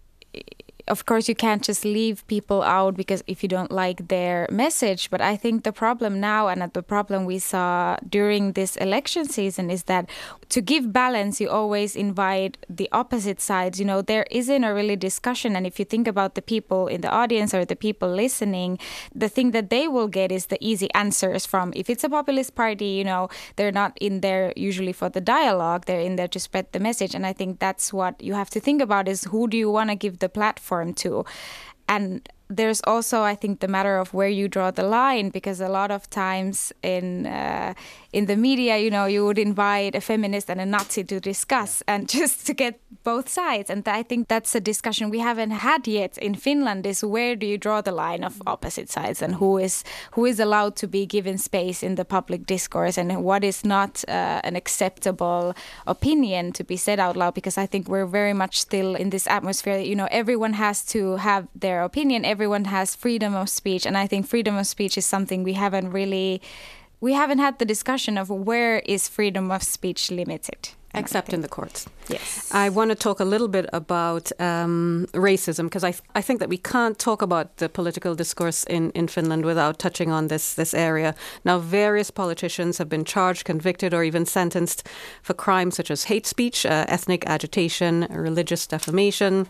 [0.88, 5.10] of course you can't just leave people out because if you don't like their message.
[5.10, 9.70] But i think the problem now and the problem we saw during this election season
[9.70, 10.10] is that
[10.50, 13.80] to give balance you always invite the opposite sides.
[13.80, 15.56] You know there isn't a really discussion.
[15.56, 18.80] And if you think about the people in the audience or the people listening
[19.16, 22.56] the thing that they will get is the easy answers from if it's a populist
[22.56, 25.86] party you know they're not in there usually for the dialogue.
[25.86, 27.16] They're in there to spread the message.
[27.16, 29.90] And i think that's what you have to think about is who do you want
[29.90, 31.26] to give the platform platform to.
[31.88, 35.70] And there's also I think the matter of where you draw the line because a
[35.70, 37.74] lot of times in uh,
[38.12, 41.84] in the media you know you would invite a feminist and a Nazi to discuss
[41.88, 43.70] and just to get both sides.
[43.70, 47.46] And I think that's a discussion we haven't had yet in Finland is where do
[47.46, 51.06] you draw the line of opposite sides and who is who is allowed to be
[51.06, 55.54] given space in the public discourse and what is not uh, an acceptable
[55.88, 57.34] opinion to be said out loud?
[57.34, 60.86] Because I think we're very much still in this atmosphere that you know everyone has
[60.86, 64.98] to have their opinion everyone has freedom of speech and I think freedom of speech
[64.98, 66.42] is something we haven't really
[67.00, 70.62] we haven't had the discussion of where is freedom of speech limited
[70.96, 71.88] except in the courts.
[72.08, 72.52] Yes.
[72.54, 76.40] I want to talk a little bit about um, racism because I, th- I think
[76.40, 80.54] that we can't talk about the political discourse in, in Finland without touching on this,
[80.54, 81.16] this area.
[81.44, 84.88] Now, various politicians have been charged, convicted, or even sentenced
[85.24, 89.48] for crimes such as hate speech, uh, ethnic agitation, religious defamation.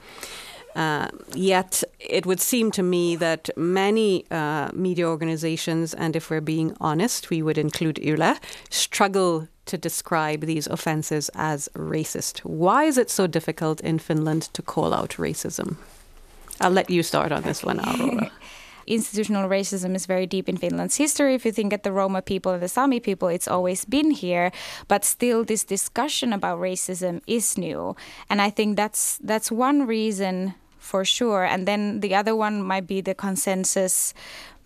[0.75, 6.41] Uh, yet it would seem to me that many uh, media organizations, and if we're
[6.41, 8.37] being honest, we would include Yle,
[8.69, 12.39] struggle to describe these offences as racist.
[12.39, 15.77] Why is it so difficult in Finland to call out racism?
[16.59, 18.31] I'll let you start on this one, Aurora.
[18.87, 21.35] institutional racism is very deep in Finland's history.
[21.35, 24.51] If you think at the Roma people and the Sami people, it's always been here,
[24.87, 27.95] but still this discussion about racism is new.
[28.29, 31.45] And I think that's that's one reason for sure.
[31.45, 34.13] And then the other one might be the consensus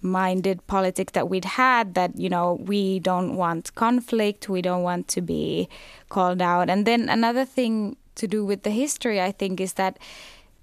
[0.02, 5.08] minded politic that we'd had that you know we don't want conflict we don't want
[5.08, 5.68] to be
[6.10, 9.98] called out and then another thing to do with the history i think is that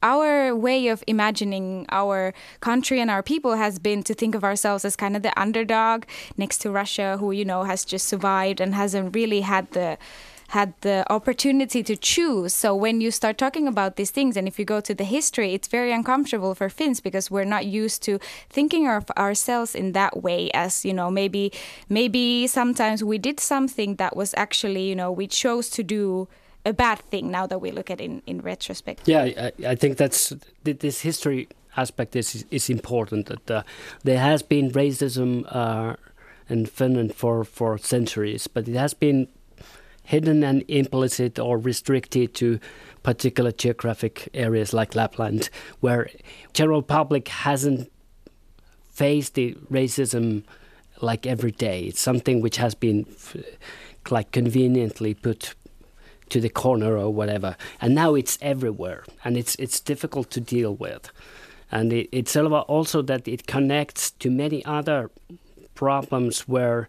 [0.04, 4.84] our way of imagining our country and our people has been to think of ourselves
[4.84, 6.04] as kind of the underdog
[6.36, 9.96] next to Russia, who, you know, has just survived and hasn't really had the
[10.48, 12.52] had the opportunity to choose.
[12.52, 15.54] So when you start talking about these things, and if you go to the history,
[15.54, 18.18] it's very uncomfortable for Finns because we're not used to
[18.50, 20.50] thinking of ourselves in that way.
[20.52, 21.52] As you know, maybe
[21.88, 26.28] maybe sometimes we did something that was actually you know we chose to do
[26.64, 29.06] a bad thing now that we look at it in, in retrospect.
[29.06, 33.26] Yeah, I, I think that's this history aspect is is important.
[33.26, 33.62] That uh,
[34.02, 35.96] there has been racism uh,
[36.48, 39.28] in Finland for for centuries, but it has been
[40.04, 42.60] hidden and implicit or restricted to
[43.02, 46.08] particular geographic areas like Lapland, where
[46.52, 47.90] general public hasn't
[48.90, 50.44] faced the racism
[51.00, 51.84] like every day.
[51.84, 53.06] It's something which has been
[54.10, 55.54] like conveniently put
[56.28, 60.74] to the corner or whatever, and now it's everywhere, and it's it's difficult to deal
[60.74, 61.10] with,
[61.70, 65.10] and it, it's also that it connects to many other
[65.74, 66.88] problems where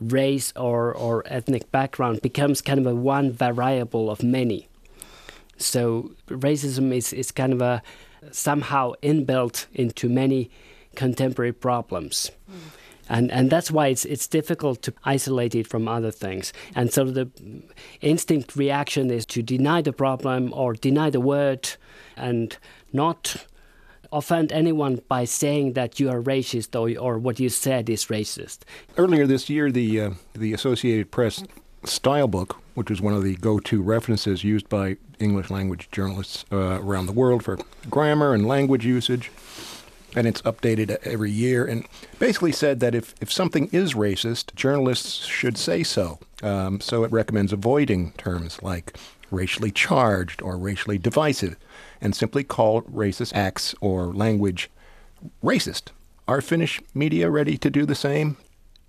[0.00, 4.68] race or, or ethnic background becomes kind of a one variable of many.
[5.56, 7.82] So racism is, is kind of a
[8.30, 10.50] somehow inbuilt into many
[10.94, 12.30] contemporary problems.
[12.50, 12.54] Mm.
[13.08, 16.52] And, and that's why it's, it's difficult to isolate it from other things.
[16.74, 17.28] And so the
[18.00, 21.68] instinct reaction is to deny the problem or deny the word
[22.16, 22.56] and
[22.92, 23.46] not
[24.14, 28.60] offend anyone by saying that you are racist or, or what you said is racist.
[28.96, 31.44] Earlier this year, the uh, the Associated Press
[31.84, 36.78] style book, which was one of the go-to references used by English language journalists uh,
[36.80, 37.58] around the world for
[37.90, 39.30] grammar and language usage,
[40.16, 41.86] and it's updated every year, and
[42.18, 46.18] basically said that if, if something is racist, journalists should say so.
[46.42, 48.96] Um, so it recommends avoiding terms like
[49.30, 51.56] racially charged or racially divisive
[52.00, 54.70] and simply call racist acts or language
[55.42, 55.88] racist.
[56.26, 58.36] Are Finnish media ready to do the same?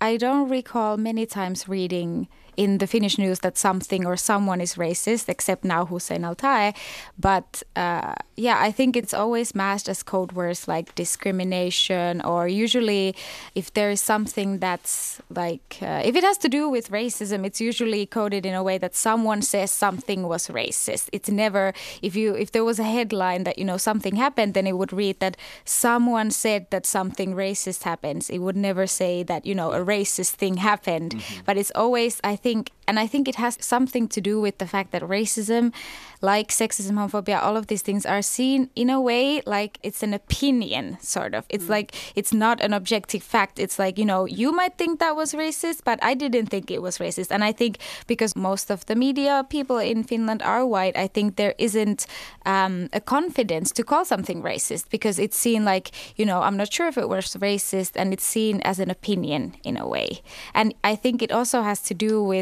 [0.00, 4.74] I don't recall many times reading in the Finnish news that something or someone is
[4.74, 6.74] racist, except now Hussein Al-Taee.
[7.18, 13.14] But uh, yeah, I think it's always masked as code words like discrimination, or usually
[13.54, 17.60] if there is something that's like, uh, if it has to do with racism, it's
[17.60, 21.08] usually coded in a way that someone says something was racist.
[21.12, 24.66] It's never, if you, if there was a headline that, you know, something happened, then
[24.66, 28.30] it would read that someone said that something racist happens.
[28.30, 31.12] It would never say that, you know, a racist thing happened.
[31.12, 31.42] Mm-hmm.
[31.44, 34.56] But it's always, I think, think, and I think it has something to do with
[34.58, 35.72] the fact that racism,
[36.20, 40.14] like sexism, homophobia, all of these things are seen in a way like it's an
[40.14, 41.44] opinion, sort of.
[41.48, 41.76] It's mm.
[41.76, 43.58] like it's not an objective fact.
[43.58, 46.82] It's like, you know, you might think that was racist, but I didn't think it
[46.82, 47.30] was racist.
[47.30, 51.36] And I think because most of the media people in Finland are white, I think
[51.36, 52.06] there isn't
[52.54, 55.86] um, a confidence to call something racist because it's seen like,
[56.18, 59.42] you know, I'm not sure if it was racist and it's seen as an opinion
[59.62, 60.08] in in a way.
[60.54, 62.35] And I think it also has to do with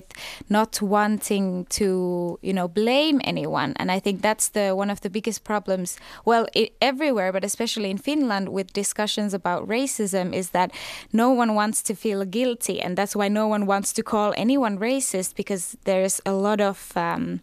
[0.48, 3.74] not wanting to, you know, blame anyone.
[3.76, 5.98] And I think that's the one of the biggest problems.
[6.24, 10.70] Well, it, everywhere, but especially in Finland, with discussions about racism, is that
[11.12, 14.78] no one wants to feel guilty, and that's why no one wants to call anyone
[14.78, 17.40] racist because there's a lot of um,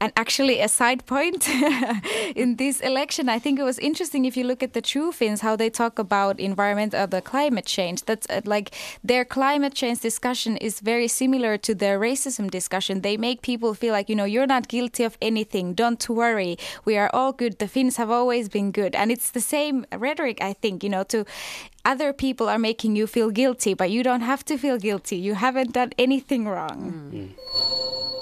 [0.00, 1.46] and actually, a side point
[2.34, 5.42] in this election, I think it was interesting if you look at the True Finns,
[5.42, 8.06] how they talk about environment or the climate change.
[8.06, 8.74] That's uh, like
[9.04, 13.02] their climate change discussion is very similar to their racism discussion.
[13.02, 15.74] They make people feel like, you know, you're not guilty of anything.
[15.74, 16.56] Don't worry.
[16.86, 17.58] We are all good.
[17.58, 18.94] The Finns have always been good.
[18.94, 21.26] And it's the same rhetoric, I think, you know, to
[21.84, 25.16] other people are making you feel guilty, but you don't have to feel guilty.
[25.16, 26.78] You haven't done anything wrong.
[27.12, 28.19] Mm.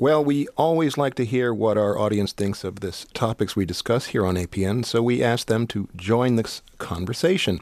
[0.00, 4.06] Well, we always like to hear what our audience thinks of the topics we discuss
[4.06, 7.60] here on APN, so we asked them to join this conversation.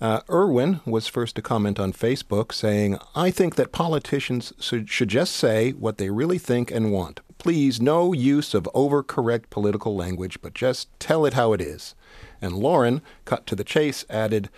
[0.00, 5.08] Uh, Erwin was first to comment on Facebook saying, I think that politicians should, should
[5.08, 7.18] just say what they really think and want.
[7.38, 11.96] Please, no use of overcorrect political language, but just tell it how it is.
[12.40, 14.50] And Lauren, cut to the chase, added,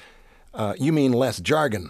[0.52, 1.88] uh, You mean less jargon.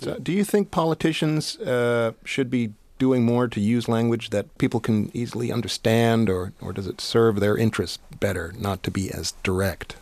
[0.00, 4.80] So, do you think politicians uh, should be doing more to use language that people
[4.80, 9.32] can easily understand, or, or does it serve their interests better not to be as
[9.42, 9.96] direct?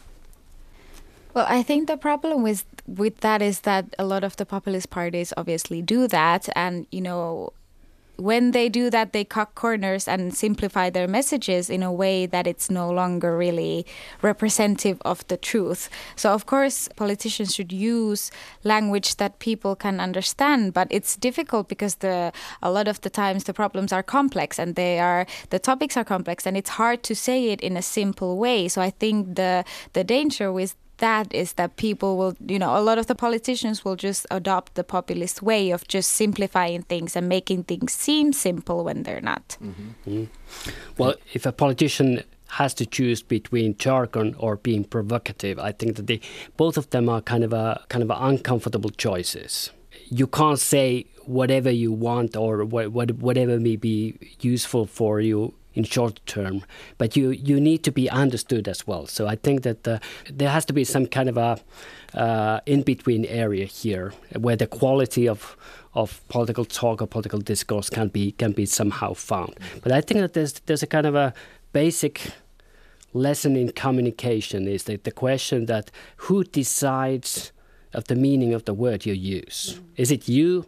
[1.34, 4.90] Well, I think the problem with with that is that a lot of the populist
[4.90, 7.52] parties obviously do that, and you know,
[8.16, 12.46] when they do that, they cut corners and simplify their messages in a way that
[12.46, 13.86] it's no longer really
[14.22, 15.90] representative of the truth.
[16.16, 18.30] So, of course, politicians should use
[18.62, 23.44] language that people can understand, but it's difficult because the a lot of the times
[23.44, 27.14] the problems are complex and they are the topics are complex, and it's hard to
[27.14, 28.68] say it in a simple way.
[28.68, 32.80] So, I think the the danger with that is that people will, you know, a
[32.80, 37.28] lot of the politicians will just adopt the populist way of just simplifying things and
[37.28, 39.56] making things seem simple when they're not.
[39.62, 40.10] Mm-hmm.
[40.10, 40.70] Mm-hmm.
[40.98, 46.06] Well, if a politician has to choose between jargon or being provocative, I think that
[46.06, 46.20] they,
[46.56, 49.70] both of them are kind of a kind of uncomfortable choices.
[50.08, 55.54] You can't say whatever you want or what, what, whatever may be useful for you
[55.74, 56.62] in short term,
[56.98, 59.06] but you you need to be understood as well.
[59.06, 59.98] So I think that uh,
[60.32, 61.58] there has to be some kind of a
[62.14, 65.56] uh, in between area here where the quality of
[65.94, 69.54] of political talk or political discourse can be can be somehow found.
[69.82, 71.32] But I think that there's there's a kind of a
[71.72, 72.32] basic
[73.14, 77.52] lesson in communication is that the question that who decides
[77.92, 79.80] of the meaning of the word you use?
[79.96, 80.66] Is it you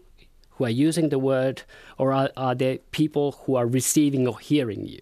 [0.56, 1.62] who are using the word,
[1.98, 5.00] or are, are there people who are receiving or hearing you?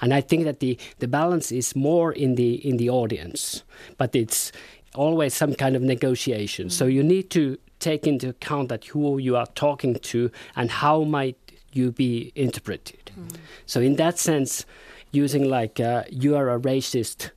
[0.00, 3.62] And I think that the, the balance is more in the in the audience,
[3.96, 4.52] but it's
[4.94, 6.68] always some kind of negotiation.
[6.68, 6.72] Mm.
[6.72, 11.04] So you need to take into account that who you are talking to and how
[11.04, 11.36] might
[11.72, 13.10] you be interpreted.
[13.18, 13.36] Mm.
[13.66, 14.66] So in that sense,
[15.10, 17.30] using like uh, you are a racist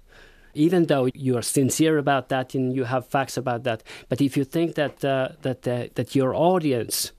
[0.58, 3.84] even though you are sincere about that and you have facts about that.
[4.10, 7.12] But if you think that uh, that uh, that your audience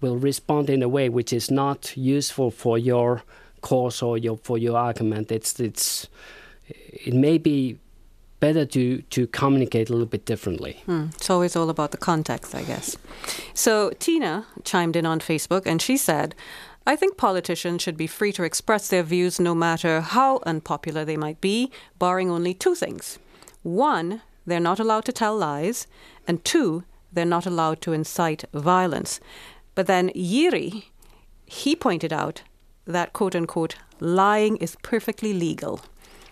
[0.00, 3.22] will respond in a way which is not useful for your
[3.60, 6.08] cause or your for your argument, it's it's
[6.68, 7.78] it may be
[8.40, 10.80] better to to communicate a little bit differently.
[10.86, 11.06] Hmm.
[11.14, 12.96] It's always all about the context, I guess.
[13.54, 16.34] So Tina chimed in on Facebook and she said.
[16.88, 21.18] I think politicians should be free to express their views no matter how unpopular they
[21.18, 23.18] might be, barring only two things.
[23.62, 25.86] One, they're not allowed to tell lies,
[26.26, 29.20] and two, they're not allowed to incite violence.
[29.74, 30.84] But then Jiri,
[31.44, 32.40] he pointed out
[32.86, 35.80] that quote unquote lying is perfectly legal.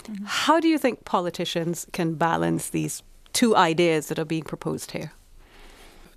[0.04, 0.24] Mm-hmm.
[0.24, 3.02] How do you think politicians can balance these
[3.34, 5.12] two ideas that are being proposed here?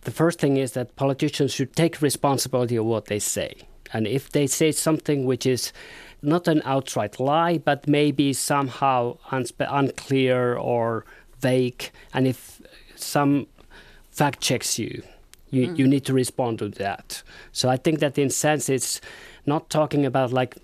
[0.03, 3.67] The first thing is that politicians should take responsibility of what they say.
[3.93, 5.71] And if they say something which is
[6.21, 11.05] not an outright lie, but maybe somehow unspe- unclear or
[11.39, 12.61] vague, and if
[12.95, 13.47] some
[14.11, 15.03] fact checks you,
[15.49, 15.77] you, mm.
[15.77, 17.23] you need to respond to that.
[17.51, 19.01] So I think that in sense it's
[19.45, 20.57] not talking about like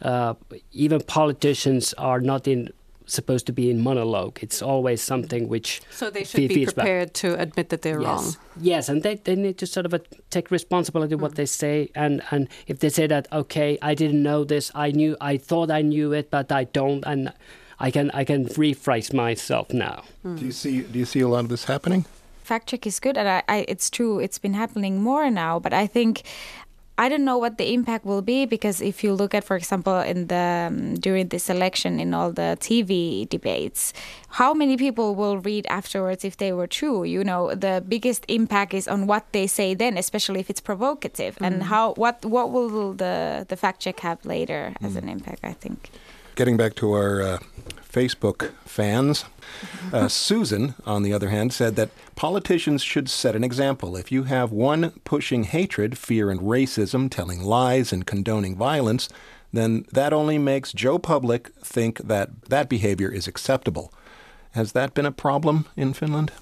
[0.00, 0.34] uh,
[0.72, 2.70] even politicians are not in
[3.06, 4.38] supposed to be in monologue.
[4.42, 5.80] It's always something which.
[5.90, 7.14] So they should be prepared back.
[7.14, 8.08] to admit that they're yes.
[8.08, 8.36] wrong.
[8.60, 9.98] Yes, and they, they need to sort of uh,
[10.30, 11.20] take responsibility mm.
[11.20, 14.90] what they say, and and if they say that okay, I didn't know this, I
[14.90, 17.32] knew, I thought I knew it, but I don't, and
[17.78, 20.04] I can I can rephrase myself now.
[20.24, 20.38] Mm.
[20.38, 22.06] Do you see Do you see a lot of this happening?
[22.42, 24.18] Fact check is good, and I, I, it's true.
[24.18, 26.22] It's been happening more now, but I think
[26.98, 29.98] I don't know what the impact will be because if you look at, for example,
[30.00, 33.94] in the um, during this election in all the TV debates,
[34.28, 37.02] how many people will read afterwards if they were true?
[37.04, 41.36] You know, the biggest impact is on what they say then, especially if it's provocative,
[41.36, 41.46] mm.
[41.46, 45.02] and how what what will the the fact check have later as mm.
[45.02, 45.44] an impact?
[45.44, 45.90] I think.
[46.34, 47.38] Getting back to our uh,
[47.92, 49.24] Facebook fans.
[49.92, 53.96] Uh, Susan, on the other hand, said that politicians should set an example.
[53.96, 59.08] If you have one pushing hatred, fear, and racism, telling lies, and condoning violence,
[59.52, 63.92] then that only makes Joe Public think that that behavior is acceptable.
[64.52, 66.32] Has that been a problem in Finland?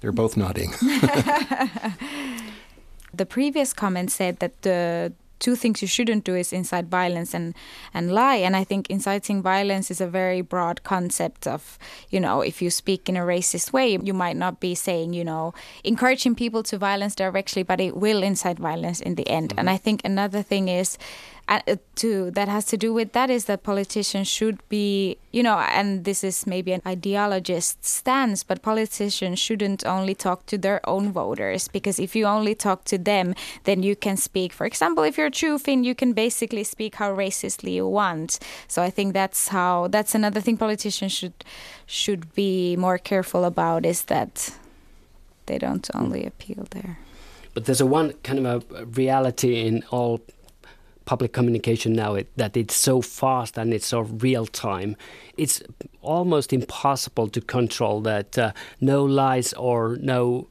[0.00, 0.72] They're both nodding.
[3.14, 5.12] the previous comment said that the
[5.42, 7.54] two things you shouldn't do is incite violence and
[7.92, 11.78] and lie and i think inciting violence is a very broad concept of
[12.10, 15.24] you know if you speak in a racist way you might not be saying you
[15.24, 19.58] know encouraging people to violence directly but it will incite violence in the end mm-hmm.
[19.58, 20.96] and i think another thing is
[21.52, 25.58] Uh, to that has to do with that is that politicians should be you know
[25.58, 31.12] and this is maybe an ideologist stance but politicians shouldn't only talk to their own
[31.12, 33.34] voters because if you only talk to them
[33.64, 34.50] then you can speak.
[34.54, 38.38] For example if you're a true Finn you can basically speak how racistly you want.
[38.66, 41.44] So I think that's how that's another thing politicians should
[41.84, 44.56] should be more careful about is that
[45.44, 46.98] they don't only appeal there.
[47.52, 50.22] But there's a one kind of a reality in all
[51.12, 54.96] public communication now it, that it's so fast and it's so real time.
[55.36, 55.62] It's
[56.00, 60.48] almost impossible to control that uh, no lies or no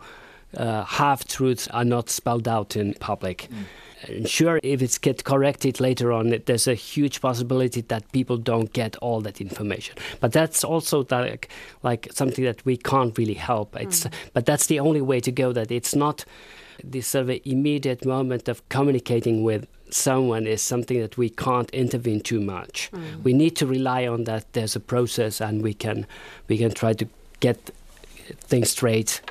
[0.56, 3.48] uh, half truths are not spelled out in public.
[3.50, 4.28] Mm.
[4.28, 8.96] Sure, if it's get corrected later on, there's a huge possibility that people don't get
[8.98, 9.96] all that information.
[10.20, 11.50] But that's also like,
[11.82, 13.76] like something that we can't really help.
[13.80, 14.14] It's, mm.
[14.34, 15.54] But that's the only way to go.
[15.54, 16.24] That it's not
[16.84, 22.22] this sort of immediate moment of communicating with someone is something that we can't intervene
[22.22, 22.90] too much.
[22.92, 23.24] Mm.
[23.24, 26.06] We need to rely on that there's a process and we can
[26.48, 27.08] we can try to
[27.40, 27.72] get
[28.48, 29.22] things straight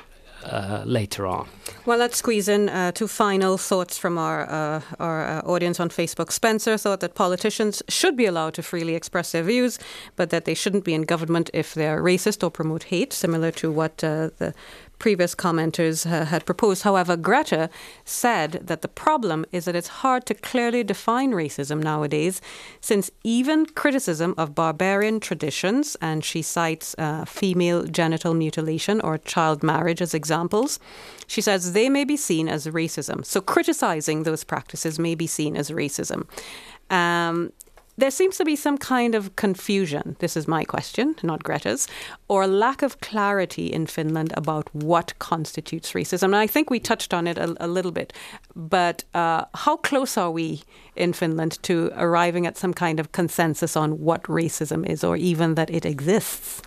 [0.43, 1.47] uh, later on.
[1.85, 5.89] Well, let's squeeze in uh, two final thoughts from our uh, our uh, audience on
[5.89, 6.31] Facebook.
[6.31, 9.79] Spencer thought that politicians should be allowed to freely express their views,
[10.15, 13.71] but that they shouldn't be in government if they're racist or promote hate, similar to
[13.71, 14.53] what uh, the
[15.01, 16.83] previous commenters uh, had proposed.
[16.83, 17.69] However, Greta
[18.05, 22.39] said that the problem is that it's hard to clearly define racism nowadays,
[22.81, 29.63] since even criticism of barbarian traditions, and she cites uh, female genital mutilation or child
[29.63, 30.79] marriage as examples,
[31.25, 33.25] she says they may be seen as racism.
[33.25, 36.27] So criticizing those practices may be seen as racism.
[36.91, 37.51] Um,
[38.01, 40.15] there seems to be some kind of confusion.
[40.19, 41.87] This is my question, not Greta's,
[42.27, 46.33] or lack of clarity in Finland about what constitutes racism.
[46.33, 48.11] And I think we touched on it a, a little bit,
[48.55, 50.63] but uh, how close are we
[50.95, 55.55] in Finland to arriving at some kind of consensus on what racism is, or even
[55.55, 56.61] that it exists?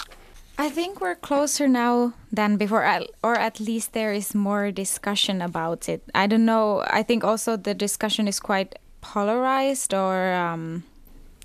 [0.56, 2.84] I think we're closer now than before,
[3.24, 6.02] or at least there is more discussion about it.
[6.14, 6.84] I don't know.
[6.86, 10.32] I think also the discussion is quite polarized or.
[10.32, 10.84] Um,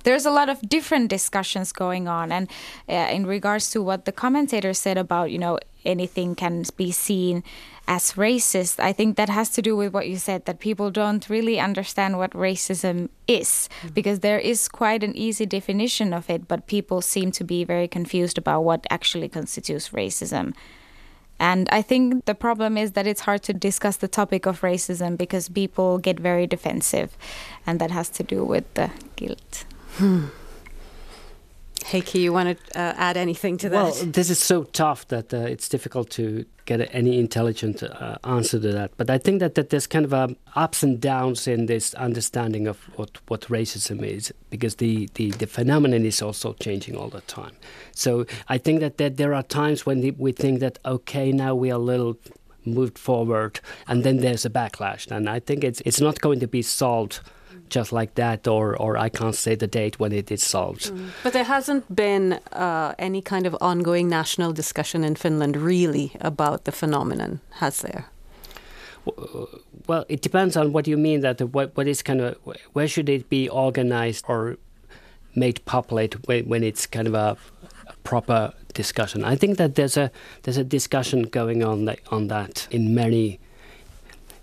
[0.04, 2.50] there's a lot of different discussions going on and
[2.88, 7.44] uh, in regards to what the commentator said about you know anything can be seen
[7.88, 11.30] as racist i think that has to do with what you said that people don't
[11.30, 13.94] really understand what racism is mm-hmm.
[13.94, 17.88] because there is quite an easy definition of it but people seem to be very
[17.88, 20.54] confused about what actually constitutes racism
[21.40, 25.18] and I think the problem is that it's hard to discuss the topic of racism
[25.18, 27.18] because people get very defensive,
[27.66, 29.64] and that has to do with the guilt.
[30.00, 30.26] Hmm.
[31.92, 33.84] Heikki, you want to uh, add anything to that?
[33.84, 38.60] Well, this is so tough that uh, it's difficult to get any intelligent uh, answer
[38.60, 38.92] to that.
[38.96, 42.68] But I think that, that there's kind of um, ups and downs in this understanding
[42.68, 47.22] of what, what racism is, because the, the, the phenomenon is also changing all the
[47.22, 47.56] time.
[47.94, 51.72] So I think that, that there are times when we think that, okay, now we
[51.72, 52.18] are a little
[52.66, 55.10] moved forward, and then there's a backlash.
[55.10, 57.20] And I think it's, it's not going to be solved
[57.70, 60.92] just like that, or, or I can't say the date when it is solved.
[60.92, 61.10] Mm.
[61.24, 66.66] But there hasn't been uh, any kind of ongoing national discussion in Finland, really, about
[66.66, 68.06] the phenomenon, has there?
[69.88, 71.22] Well, it depends on what you mean.
[71.22, 72.36] That what what is kind of
[72.74, 74.58] where should it be organized or
[75.36, 77.38] made public when, when it's kind of a,
[78.04, 79.24] proper discussion.
[79.24, 80.12] I think that there's a
[80.44, 83.40] there's a discussion going on that, on that in many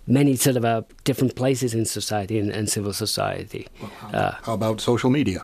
[0.07, 3.67] many sort of uh, different places in society and, and civil society.
[3.81, 5.43] Well, how, uh, how, about social media?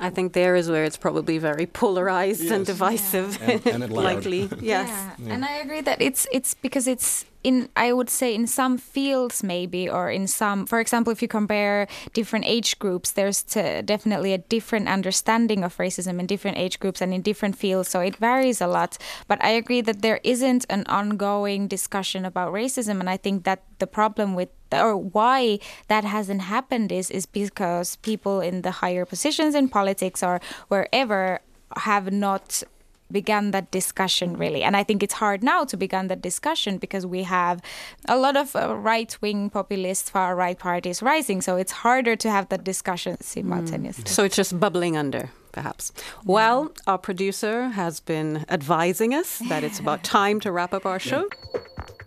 [0.00, 2.52] I think there is where it's probably very polarized yes.
[2.52, 3.58] and divisive, yeah.
[3.72, 4.48] and, and likely.
[4.60, 5.10] yes, yeah.
[5.18, 5.32] yeah.
[5.34, 9.42] and I agree that it's it's because it's in I would say in some fields
[9.42, 14.32] maybe or in some for example if you compare different age groups there's t- definitely
[14.34, 18.16] a different understanding of racism in different age groups and in different fields so it
[18.16, 23.08] varies a lot but I agree that there isn't an ongoing discussion about racism and
[23.08, 25.58] I think that the problem with or why
[25.88, 31.40] that hasn't happened is is because people in the higher positions in politics or wherever
[31.76, 32.62] have not
[33.10, 34.62] began that discussion really.
[34.62, 37.60] And i think it's hard now to begin that discussion because we have
[38.08, 41.40] a lot of uh, right-wing populist far right parties rising.
[41.40, 44.04] So it's harder to have that discussion simultaneously.
[44.06, 45.92] So it's just bubbling under, perhaps.
[46.24, 50.98] Well, our producer has been advising us that it's about time to wrap up our
[50.98, 51.28] show.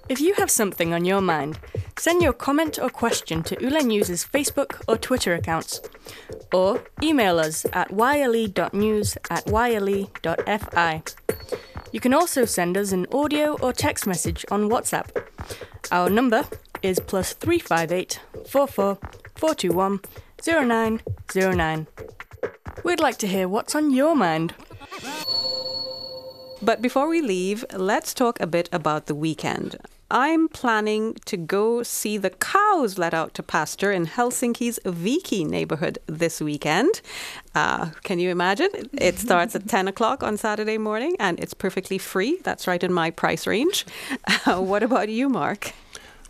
[0.10, 1.60] If you have something on your mind,
[1.98, 5.82] send your comment or question to Yle News's Facebook or Twitter accounts,
[6.54, 11.04] or email us at yle.news at yle.fi.
[11.92, 15.10] You can also send us an audio or text message on WhatsApp.
[15.92, 16.44] Our number
[16.82, 18.98] is plus 358 44
[19.36, 20.00] 421
[20.44, 21.88] 0909.
[22.84, 24.56] We'd like to hear what's on your mind.
[26.62, 29.78] But before we leave, let's talk a bit about the weekend.
[30.16, 35.98] I'm planning to go see the cows let out to pasture in Helsinki's Viikki neighborhood
[36.06, 37.02] this weekend.
[37.56, 38.70] Uh, can you imagine?
[38.94, 42.38] It starts at 10 o'clock on Saturday morning and it's perfectly free.
[42.44, 43.86] That's right in my price range.
[44.46, 45.72] Uh, what about you, Mark?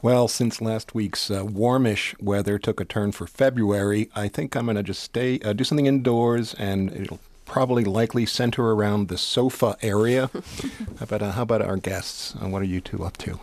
[0.02, 4.66] Well, since last week's uh, warmish weather took a turn for February, I think I'm
[4.66, 9.18] going to just stay, uh, do something indoors, and it'll probably likely center around the
[9.18, 10.30] sofa area.
[11.00, 12.36] how about uh, how about our guests?
[12.36, 13.40] Uh, what are you two up to?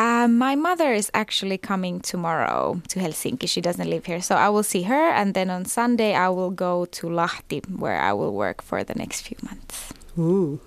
[0.00, 3.46] Uh, my mother is actually coming tomorrow to Helsinki.
[3.46, 6.50] She doesn't live here, so I will see her, and then on Sunday I will
[6.50, 9.92] go to Lahti, where I will work for the next few months.
[10.18, 10.58] Ooh,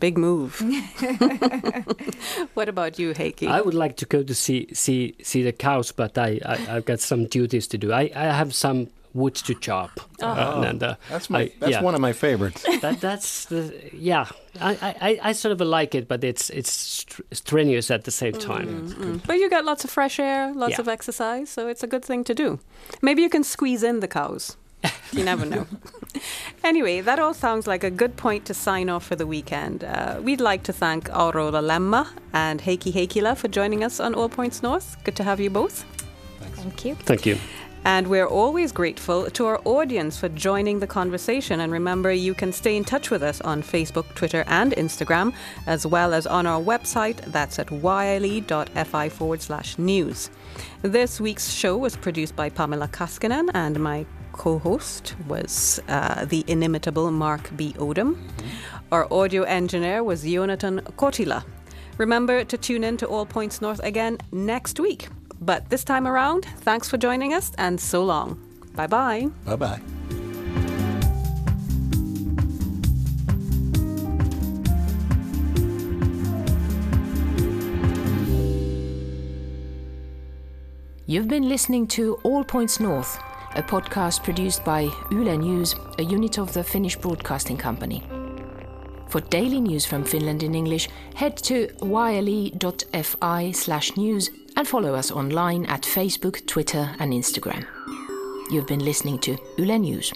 [0.00, 0.58] big move.
[2.54, 3.46] what about you, Heikki?
[3.46, 6.86] I would like to go to see see see the cows, but I, I I've
[6.86, 7.92] got some duties to do.
[7.92, 9.90] I, I have some wood to chop.
[10.22, 11.82] Uh, and, uh, That's my I- that's yeah.
[11.84, 12.62] one of my favorites.
[12.82, 13.62] that that's the
[13.92, 14.26] yeah.
[14.60, 18.66] I, I, I sort of like it, but it's it's strenuous at the same time.
[18.90, 20.80] Mm, But you get lots of fresh air, lots Yeah.
[20.82, 22.58] of exercise, so it's a good thing to do.
[23.02, 24.56] Maybe you can squeeze in the cows.
[25.12, 25.66] You never know.
[26.64, 29.82] anyway, that all sounds like a good point to sign off for the weekend.
[29.84, 34.28] Uh, we'd like to thank Aurora Lemma and Heikki Heikkilä for joining us on All
[34.28, 34.96] Points North.
[35.04, 35.84] Good to have you both.
[36.56, 36.94] Thank you.
[37.06, 37.36] Thank you.
[37.88, 41.60] And we're always grateful to our audience for joining the conversation.
[41.60, 45.32] And remember, you can stay in touch with us on Facebook, Twitter, and Instagram,
[45.66, 47.16] as well as on our website.
[47.32, 50.28] That's at yle.fi forward slash news.
[50.82, 56.44] This week's show was produced by Pamela Kaskinen, and my co host was uh, the
[56.46, 57.72] inimitable Mark B.
[57.78, 58.18] Odom.
[58.92, 61.42] Our audio engineer was Jonathan Kotila.
[61.96, 65.08] Remember to tune in to All Points North again next week.
[65.40, 68.40] But this time around, thanks for joining us and so long.
[68.74, 69.28] Bye bye.
[69.44, 69.80] bye bye.
[81.06, 83.18] You've been listening to All Points North,
[83.54, 88.02] a podcast produced by Yle News, a unit of the Finnish Broadcasting Company.
[89.08, 94.28] For daily news from Finland in English, head to yle.fi slash news
[94.58, 97.64] and follow us online at Facebook, Twitter, and Instagram.
[98.50, 100.12] You've been listening to Yle News.